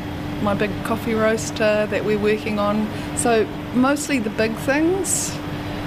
[0.42, 2.86] my big coffee roaster that we're working on.
[3.16, 5.34] So mostly the big things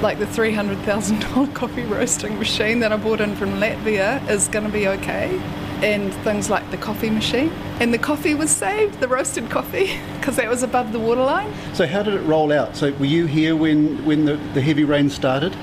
[0.02, 4.72] like the $300,000 coffee roasting machine that I bought in from Latvia is going to
[4.72, 5.38] be okay.
[5.82, 7.52] And things like the coffee machine.
[7.80, 11.54] And the coffee was saved, the roasted coffee, because that was above the waterline.
[11.74, 12.76] So how did it roll out?
[12.76, 15.56] So were you here when, when the, the heavy rain started?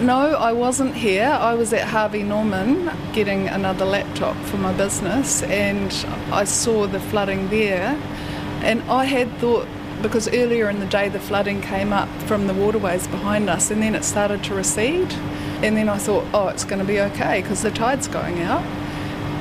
[0.00, 1.26] No, I wasn't here.
[1.26, 5.90] I was at Harvey Norman getting another laptop for my business, and
[6.30, 7.98] I saw the flooding there.
[8.62, 9.66] And I had thought,
[10.06, 13.82] because earlier in the day the flooding came up from the waterways behind us, and
[13.82, 15.12] then it started to recede.
[15.62, 18.62] And then I thought, oh, it's going to be okay because the tide's going out.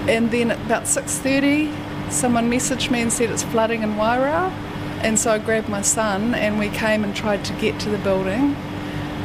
[0.10, 4.52] And then at about 6:30, someone messaged me and said it's flooding in Wairau.
[5.02, 7.98] And so I grabbed my son and we came and tried to get to the
[8.00, 8.56] building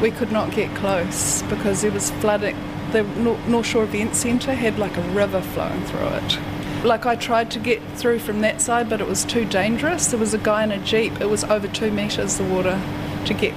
[0.01, 2.57] we could not get close because there was flooding.
[2.93, 3.03] The
[3.49, 6.50] North Shore Event Centre had like a river flowing through it.
[6.83, 10.07] Like I tried to get through from that side, but it was too dangerous.
[10.07, 11.21] There was a guy in a jeep.
[11.21, 12.81] It was over two metres the water
[13.27, 13.55] to get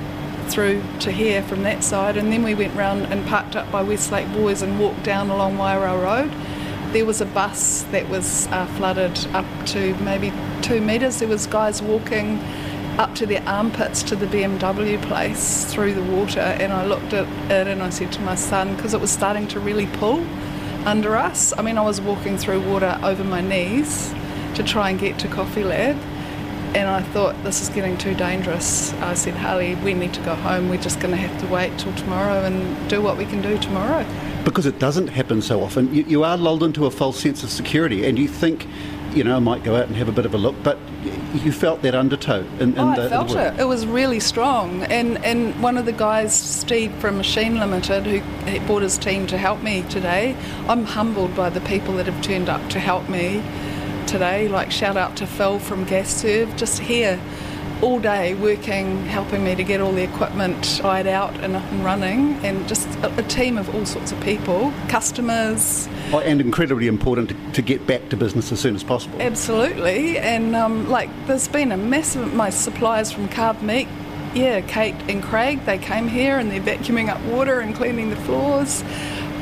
[0.49, 3.82] through to here from that side, and then we went round and parked up by
[3.82, 6.32] Westlake Boys and walked down along Wairau Road.
[6.91, 11.19] There was a bus that was uh, flooded up to maybe two metres.
[11.19, 12.39] There was guys walking
[12.99, 17.26] up to their armpits to the BMW place through the water, and I looked at
[17.49, 20.26] it and I said to my son, because it was starting to really pull
[20.86, 21.53] under us.
[21.57, 24.13] I mean, I was walking through water over my knees
[24.55, 25.95] to try and get to Coffee Lab,
[26.75, 28.93] and I thought this is getting too dangerous.
[28.93, 30.69] I said, Harley, we need to go home.
[30.69, 33.57] We're just going to have to wait till tomorrow and do what we can do
[33.57, 34.05] tomorrow.
[34.43, 37.49] Because it doesn't happen so often, you, you are lulled into a false sense of
[37.49, 38.67] security and you think,
[39.13, 40.77] you know, I might go out and have a bit of a look, but
[41.34, 43.60] you felt that undertow in, in oh, the I felt it.
[43.60, 44.84] It was really strong.
[44.84, 48.22] And and one of the guys, Steve from Machine Limited, who
[48.66, 50.36] brought his team to help me today,
[50.68, 53.43] I'm humbled by the people that have turned up to help me
[54.08, 54.47] today.
[54.47, 57.20] Like shout out to Phil from Gas Serve, just here
[57.84, 61.84] all day working, helping me to get all the equipment eyed out and up and
[61.84, 66.88] running, and just a, a team of all sorts of people, customers, Oh, and incredibly
[66.88, 69.21] important to, to get back to business as soon as possible.
[69.21, 72.34] Absolutely, and um, like there's been a massive.
[72.34, 73.89] My suppliers from Carb Meat,
[74.34, 78.15] yeah, Kate and Craig, they came here and they're vacuuming up water and cleaning the
[78.15, 78.81] floors.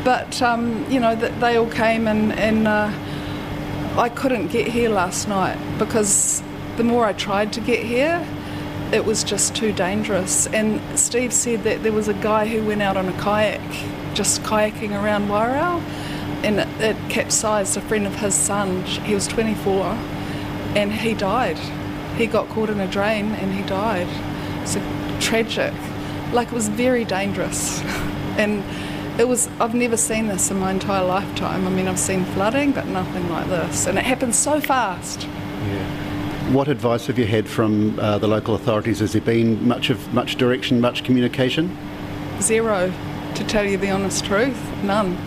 [0.04, 2.92] But um, you know, th- they all came and and uh,
[4.00, 6.42] I couldn't get here last night because
[6.82, 8.28] the more I tried to get here,
[8.92, 10.48] it was just too dangerous.
[10.48, 13.62] And Steve said that there was a guy who went out on a kayak,
[14.16, 15.80] just kayaking around Wairau,
[16.44, 17.78] and it, it capsized.
[17.78, 19.94] A friend of his son, he was 24,
[20.76, 21.60] and he died.
[22.18, 24.08] He got caught in a drain and he died.
[24.64, 24.76] It's
[25.24, 25.76] tragic.
[26.34, 27.80] Like it was very dangerous,
[28.42, 28.64] and
[29.20, 29.50] it was.
[29.60, 31.68] I've never seen this in my entire lifetime.
[31.68, 35.28] I mean, I've seen flooding, but nothing like this, and it happened so fast.
[36.52, 39.00] What advice have you had from uh, the local authorities?
[39.00, 41.74] Has there been much of much direction, much communication?
[42.42, 42.92] Zero,
[43.36, 45.18] to tell you the honest truth, none.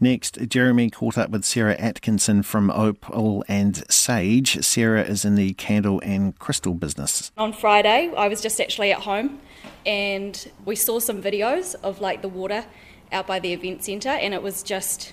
[0.00, 4.64] Next, Jeremy caught up with Sarah Atkinson from Opal and Sage.
[4.64, 7.30] Sarah is in the candle and crystal business.
[7.36, 9.38] On Friday, I was just actually at home
[9.84, 12.64] and we saw some videos of like the water
[13.12, 15.12] out by the event centre and it was just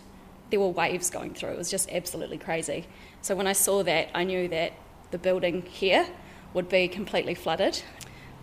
[0.49, 1.49] there were waves going through.
[1.49, 2.87] It was just absolutely crazy.
[3.21, 4.71] So when I saw that, I knew that
[5.11, 6.07] the building here
[6.53, 7.81] would be completely flooded.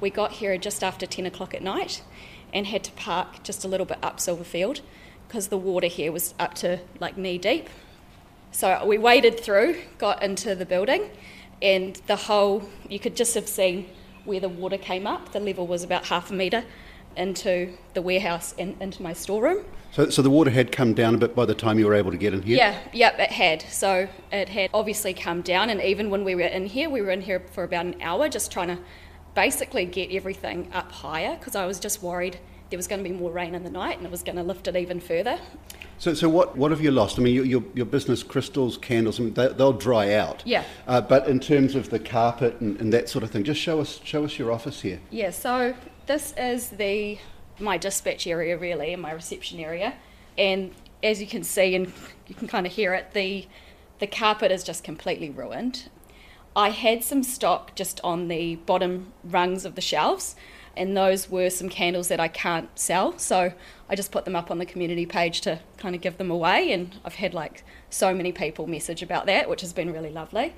[0.00, 2.02] We got here just after 10 o'clock at night
[2.52, 4.80] and had to park just a little bit up Silverfield
[5.26, 7.68] because the water here was up to like knee deep.
[8.52, 11.10] So we waded through, got into the building,
[11.60, 13.88] and the whole, you could just have seen
[14.24, 15.32] where the water came up.
[15.32, 16.64] The level was about half a metre
[17.16, 19.64] into the warehouse and into my storeroom.
[19.96, 22.10] So, so the water had come down a bit by the time you were able
[22.10, 22.58] to get in here?
[22.58, 23.62] Yeah, yep, it had.
[23.62, 27.08] So it had obviously come down, and even when we were in here, we were
[27.08, 28.78] in here for about an hour just trying to
[29.34, 32.38] basically get everything up higher because I was just worried
[32.68, 34.42] there was going to be more rain in the night and it was going to
[34.42, 35.38] lift it even further.
[35.96, 37.18] So, so what, what have you lost?
[37.18, 40.42] I mean, your, your, your business, crystals, candles, I mean, they, they'll dry out.
[40.44, 40.64] Yeah.
[40.86, 43.80] Uh, but in terms of the carpet and, and that sort of thing, just show
[43.80, 45.00] us show us your office here.
[45.10, 45.30] Yeah.
[45.30, 45.74] So
[46.06, 47.18] this is the
[47.58, 49.94] my dispatch area really, and my reception area,
[50.36, 51.92] and as you can see and
[52.26, 53.46] you can kind of hear it, the
[53.98, 55.88] the carpet is just completely ruined.
[56.54, 60.36] I had some stock just on the bottom rungs of the shelves,
[60.76, 63.18] and those were some candles that I can't sell.
[63.18, 63.52] So
[63.88, 66.72] I just put them up on the community page to kind of give them away,
[66.72, 70.54] and I've had like so many people message about that, which has been really lovely.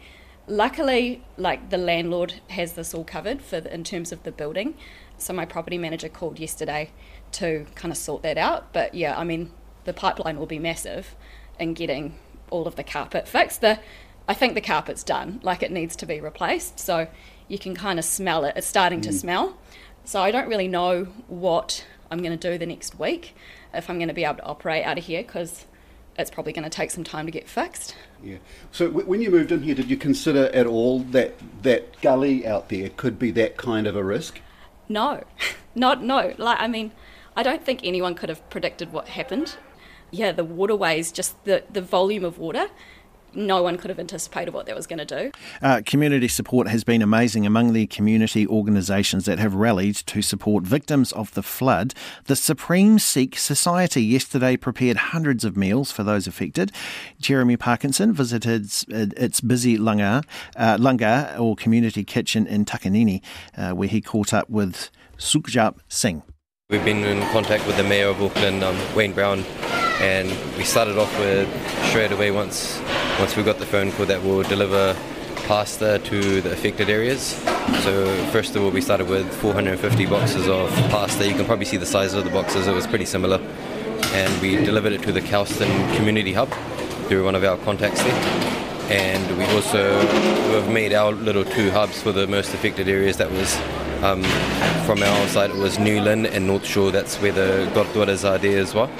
[0.46, 4.74] Luckily, like the landlord has this all covered for the, in terms of the building.
[5.18, 6.90] So my property manager called yesterday
[7.32, 8.72] to kind of sort that out.
[8.72, 9.50] But yeah, I mean,
[9.84, 11.14] the pipeline will be massive
[11.58, 12.14] in getting
[12.50, 13.60] all of the carpet fixed.
[13.60, 13.80] The
[14.28, 16.78] I think the carpet's done, like it needs to be replaced.
[16.78, 17.08] So
[17.48, 18.54] you can kind of smell it.
[18.56, 19.14] It's starting to mm.
[19.14, 19.58] smell.
[20.04, 23.34] So I don't really know what I'm going to do the next week
[23.74, 25.66] if I'm going to be able to operate out of here because
[26.18, 27.94] it's probably going to take some time to get fixed.
[28.22, 28.38] Yeah.
[28.72, 32.46] So w- when you moved in here, did you consider at all that that gully
[32.46, 34.40] out there could be that kind of a risk?
[34.88, 35.24] No,
[35.74, 36.34] not no.
[36.38, 36.92] Like I mean,
[37.36, 39.56] I don't think anyone could have predicted what happened.
[40.10, 42.68] Yeah, the waterways, just the the volume of water.
[43.34, 45.30] No one could have anticipated what that was going to do.
[45.60, 50.64] Uh, community support has been amazing among the community organisations that have rallied to support
[50.64, 51.94] victims of the flood.
[52.24, 56.72] The Supreme Sikh Society yesterday prepared hundreds of meals for those affected.
[57.20, 60.24] Jeremy Parkinson visited its busy Langar,
[60.56, 63.22] uh, Langar or community kitchen in Takanini,
[63.56, 66.22] uh, where he caught up with Sukhjap Singh.
[66.70, 69.42] We've been in contact with the Mayor of Auckland, um, Wayne Brown,
[70.00, 71.48] and we started off with
[71.88, 72.80] straight away once
[73.18, 74.96] once we got the phone call that we'll deliver
[75.46, 77.34] pasta to the affected areas.
[77.82, 81.26] So first of all, we started with 450 boxes of pasta.
[81.26, 83.38] You can probably see the size of the boxes; it was pretty similar,
[84.12, 86.50] and we delivered it to the Kelston Community Hub
[87.08, 88.67] through one of our contacts there.
[88.88, 90.00] And we also
[90.52, 93.16] have made our little two hubs for the most affected areas.
[93.18, 93.54] That was
[94.02, 94.22] um,
[94.86, 96.90] from our side, it was New Lynn and North Shore.
[96.90, 98.90] That's where the Gurdwaras are there as well.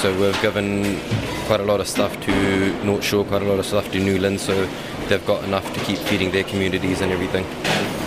[0.00, 1.00] So we've given
[1.46, 4.18] quite a lot of stuff to North Shore, quite a lot of stuff to New
[4.18, 4.54] Lynn, so
[5.08, 7.44] they've got enough to keep feeding their communities and everything.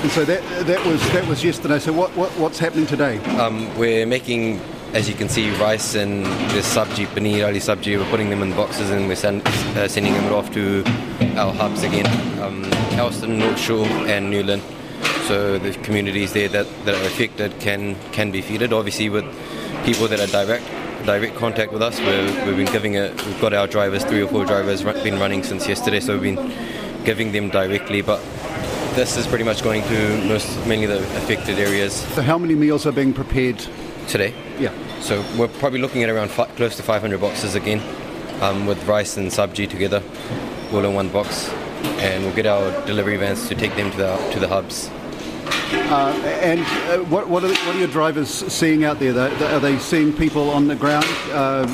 [0.02, 1.80] And so that that was that was yesterday.
[1.80, 3.18] So what, what what's happening today?
[3.38, 4.60] Um, we're making,
[4.94, 7.98] as you can see, rice and the sabji, paneer ali sabji.
[7.98, 10.84] We're putting them in boxes and we're send, uh, sending them off to
[11.38, 12.08] our hubs again,
[12.42, 14.62] um, Kelston, North Shore, and New Lynn.
[15.28, 18.74] So the communities there that, that are affected can can be feeded.
[18.74, 19.26] Obviously, with
[19.86, 20.66] people that are direct
[21.06, 22.00] direct contact with us.
[22.00, 23.14] We're, we've been giving it.
[23.26, 26.54] We've got our drivers, three or four drivers, been running since yesterday, so we've been
[27.06, 28.02] giving them directly.
[28.02, 28.22] But
[28.94, 31.94] this is pretty much going to most mainly the affected areas.
[31.94, 33.58] So how many meals are being prepared
[34.08, 34.34] today?
[34.62, 34.72] Yeah.
[35.00, 37.82] So we're probably looking at around close to 500 boxes again,
[38.44, 40.04] um, with rice and sabji together,
[40.72, 41.50] all in one box,
[41.98, 44.92] and we'll get our delivery vans to take them to the to the hubs.
[45.74, 46.12] Uh,
[46.44, 49.18] and uh, what, what, are, what are your drivers seeing out there?
[49.18, 51.66] Are they seeing people on the ground uh,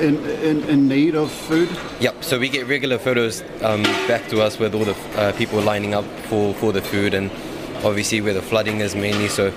[0.00, 1.68] in, in, in, need of food?
[2.00, 5.60] Yep, so we get regular photos um, back to us with all the uh, people
[5.60, 7.30] lining up for, for the food, and
[7.84, 9.28] obviously where the flooding is mainly.
[9.28, 9.50] So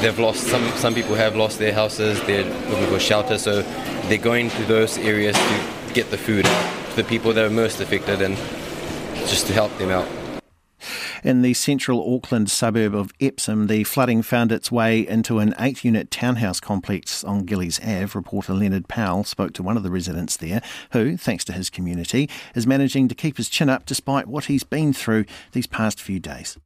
[0.00, 3.62] they've lost, some, some people have lost their houses, they're looking for shelter, so
[4.08, 7.80] they're going to those areas to get the food to the people that are most
[7.80, 8.36] affected and
[9.28, 10.08] just to help them out.
[11.22, 15.84] In the central Auckland suburb of Epsom, the flooding found its way into an eight
[15.84, 18.12] unit townhouse complex on Gillies Ave.
[18.14, 22.30] Reporter Leonard Powell spoke to one of the residents there, who, thanks to his community,
[22.54, 26.20] is managing to keep his chin up despite what he's been through these past few
[26.20, 26.56] days.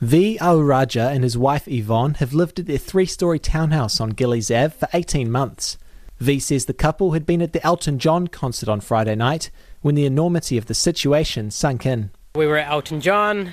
[0.00, 0.38] V.
[0.38, 4.50] Al Raja and his wife Yvonne have lived at their three story townhouse on Gillies
[4.50, 5.76] Ave for 18 months.
[6.18, 9.50] V says the couple had been at the Elton John concert on Friday night
[9.82, 12.12] when the enormity of the situation sunk in.
[12.34, 13.50] We were at Elton John,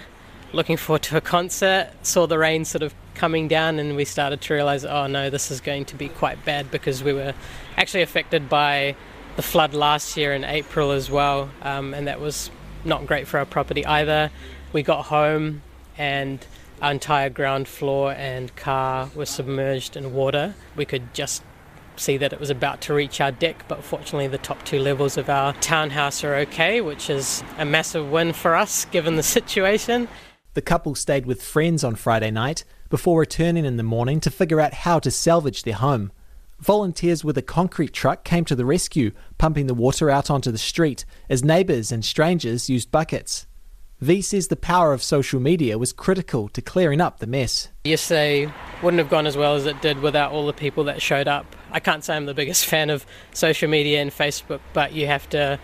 [0.54, 4.39] looking forward to a concert, saw the rain sort of coming down, and we started
[4.39, 7.34] to realize, oh no, this is going to be quite bad because we were
[7.76, 8.95] actually affected by
[9.36, 12.50] the flood last year in April as well, um, and that was
[12.86, 14.32] not great for our property either.
[14.72, 15.62] We got home
[15.98, 16.45] and
[16.82, 20.54] our entire ground floor and car were submerged in water.
[20.76, 21.43] We could just
[21.95, 25.18] see that it was about to reach our deck, but fortunately, the top two levels
[25.18, 30.08] of our townhouse are okay, which is a massive win for us given the situation.
[30.54, 34.60] The couple stayed with friends on Friday night before returning in the morning to figure
[34.60, 36.12] out how to salvage their home.
[36.60, 40.58] Volunteers with a concrete truck came to the rescue, pumping the water out onto the
[40.58, 43.45] street as neighbours and strangers used buckets.
[44.00, 47.70] V says the power of social media was critical to clearing up the mess.
[47.84, 48.52] Yesterday
[48.84, 51.56] wouldn't have gone as well as it did without all the people that showed up.
[51.72, 55.28] I can't say I'm the biggest fan of social media and Facebook, but you have
[55.30, 55.60] to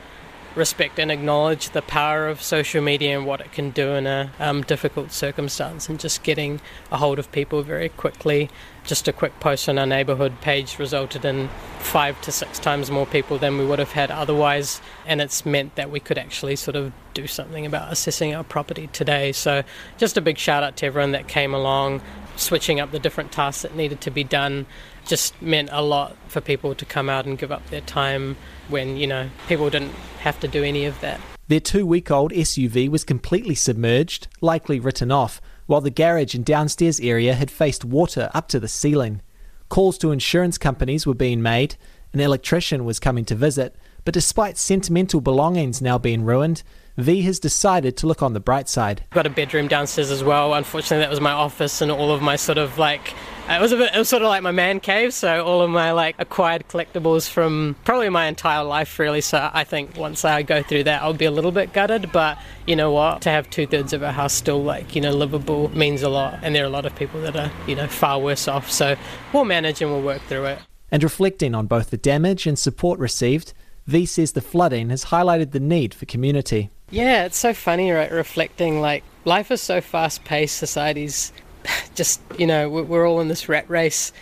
[0.56, 4.32] respect and acknowledge the power of social media and what it can do in a
[4.40, 6.60] um, difficult circumstance and just getting
[6.92, 8.50] a hold of people very quickly.
[8.84, 13.06] Just a quick post on our neighbourhood page resulted in five to six times more
[13.06, 16.76] people than we would have had otherwise, and it's meant that we could actually sort
[16.76, 19.32] of do something about assessing our property today.
[19.32, 19.64] So,
[19.98, 22.02] just a big shout out to everyone that came along,
[22.36, 24.66] switching up the different tasks that needed to be done
[25.06, 28.38] just meant a lot for people to come out and give up their time
[28.70, 31.20] when, you know, people didn't have to do any of that.
[31.48, 36.46] Their two week old SUV was completely submerged, likely written off, while the garage and
[36.46, 39.22] downstairs area had faced water up to the ceiling.
[39.70, 41.76] Calls to insurance companies were being made,
[42.14, 46.64] an electrician was coming to visit, but despite sentimental belongings now being ruined,
[46.98, 49.04] V has decided to look on the bright side.
[49.12, 50.54] Got a bedroom downstairs as well.
[50.54, 53.14] Unfortunately, that was my office and all of my sort of like
[53.50, 55.14] it was a bit, it was sort of like my man cave.
[55.14, 59.22] So all of my like acquired collectibles from probably my entire life, really.
[59.22, 62.12] So I think once I go through that, I'll be a little bit gutted.
[62.12, 62.38] But
[62.68, 63.22] you know what?
[63.24, 66.40] To have two thirds of a house still like you know livable means a lot,
[66.44, 68.72] and there are a lot of people that are you know far worse off.
[68.72, 68.96] So
[69.34, 70.60] we'll manage and we'll work through it.
[70.92, 73.54] And reflecting on both the damage and support received,
[73.88, 76.70] V says the flooding has highlighted the need for community.
[76.94, 78.12] Yeah, it's so funny, right?
[78.12, 81.34] Reflecting like life is so fast paced, society's
[81.96, 84.14] just, you know, we're all in this rat race,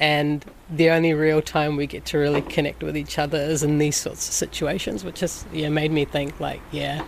[0.00, 3.78] and the only real time we get to really connect with each other is in
[3.78, 7.04] these sorts of situations, which has yeah, made me think, like, yeah,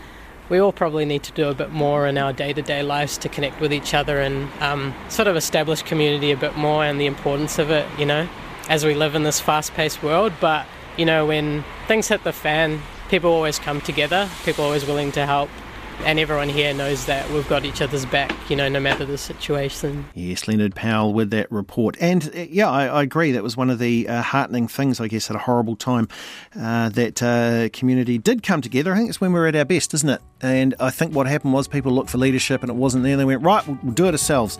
[0.51, 3.19] we all probably need to do a bit more in our day to day lives
[3.19, 7.01] to connect with each other and um, sort of establish community a bit more and
[7.01, 8.29] the importance of it, you know,
[8.69, 10.33] as we live in this fast paced world.
[10.41, 10.65] But,
[10.97, 15.27] you know, when things hit the fan, people always come together, people always willing to
[15.27, 15.51] help.
[16.05, 19.19] And everyone here knows that we've got each other's back, you know, no matter the
[19.19, 20.07] situation.
[20.15, 21.97] Yes, Leonard Powell with that report.
[22.01, 23.33] And uh, yeah, I, I, agree.
[23.33, 26.07] That was one of the uh, heartening things, I guess, at a horrible time
[26.55, 28.95] uh, that uh, community did come together.
[28.95, 30.23] I think it's when we are at our best, isn't it?
[30.41, 33.17] And I think what happened was people looked for leadership and it wasn't there.
[33.17, 34.57] They went, right, we'll, we'll do it ourselves.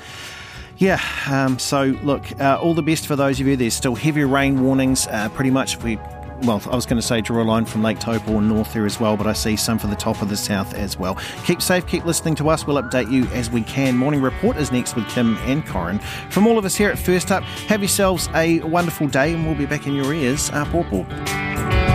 [0.79, 3.57] Yeah, um, so look, uh, all the best for those of you.
[3.57, 5.77] There's still heavy rain warnings, uh, pretty much.
[5.77, 5.99] If we
[6.43, 8.87] well, I was going to say draw a line from Lake Taupo and north there
[8.87, 11.17] as well, but I see some for the top of the south as well.
[11.45, 12.67] Keep safe, keep listening to us.
[12.67, 13.97] We'll update you as we can.
[13.97, 15.99] Morning Report is next with Kim and Corin.
[16.31, 19.55] From all of us here at First Up, have yourselves a wonderful day, and we'll
[19.55, 20.51] be back in your ears.
[20.51, 21.88] Uh, Pawpaw.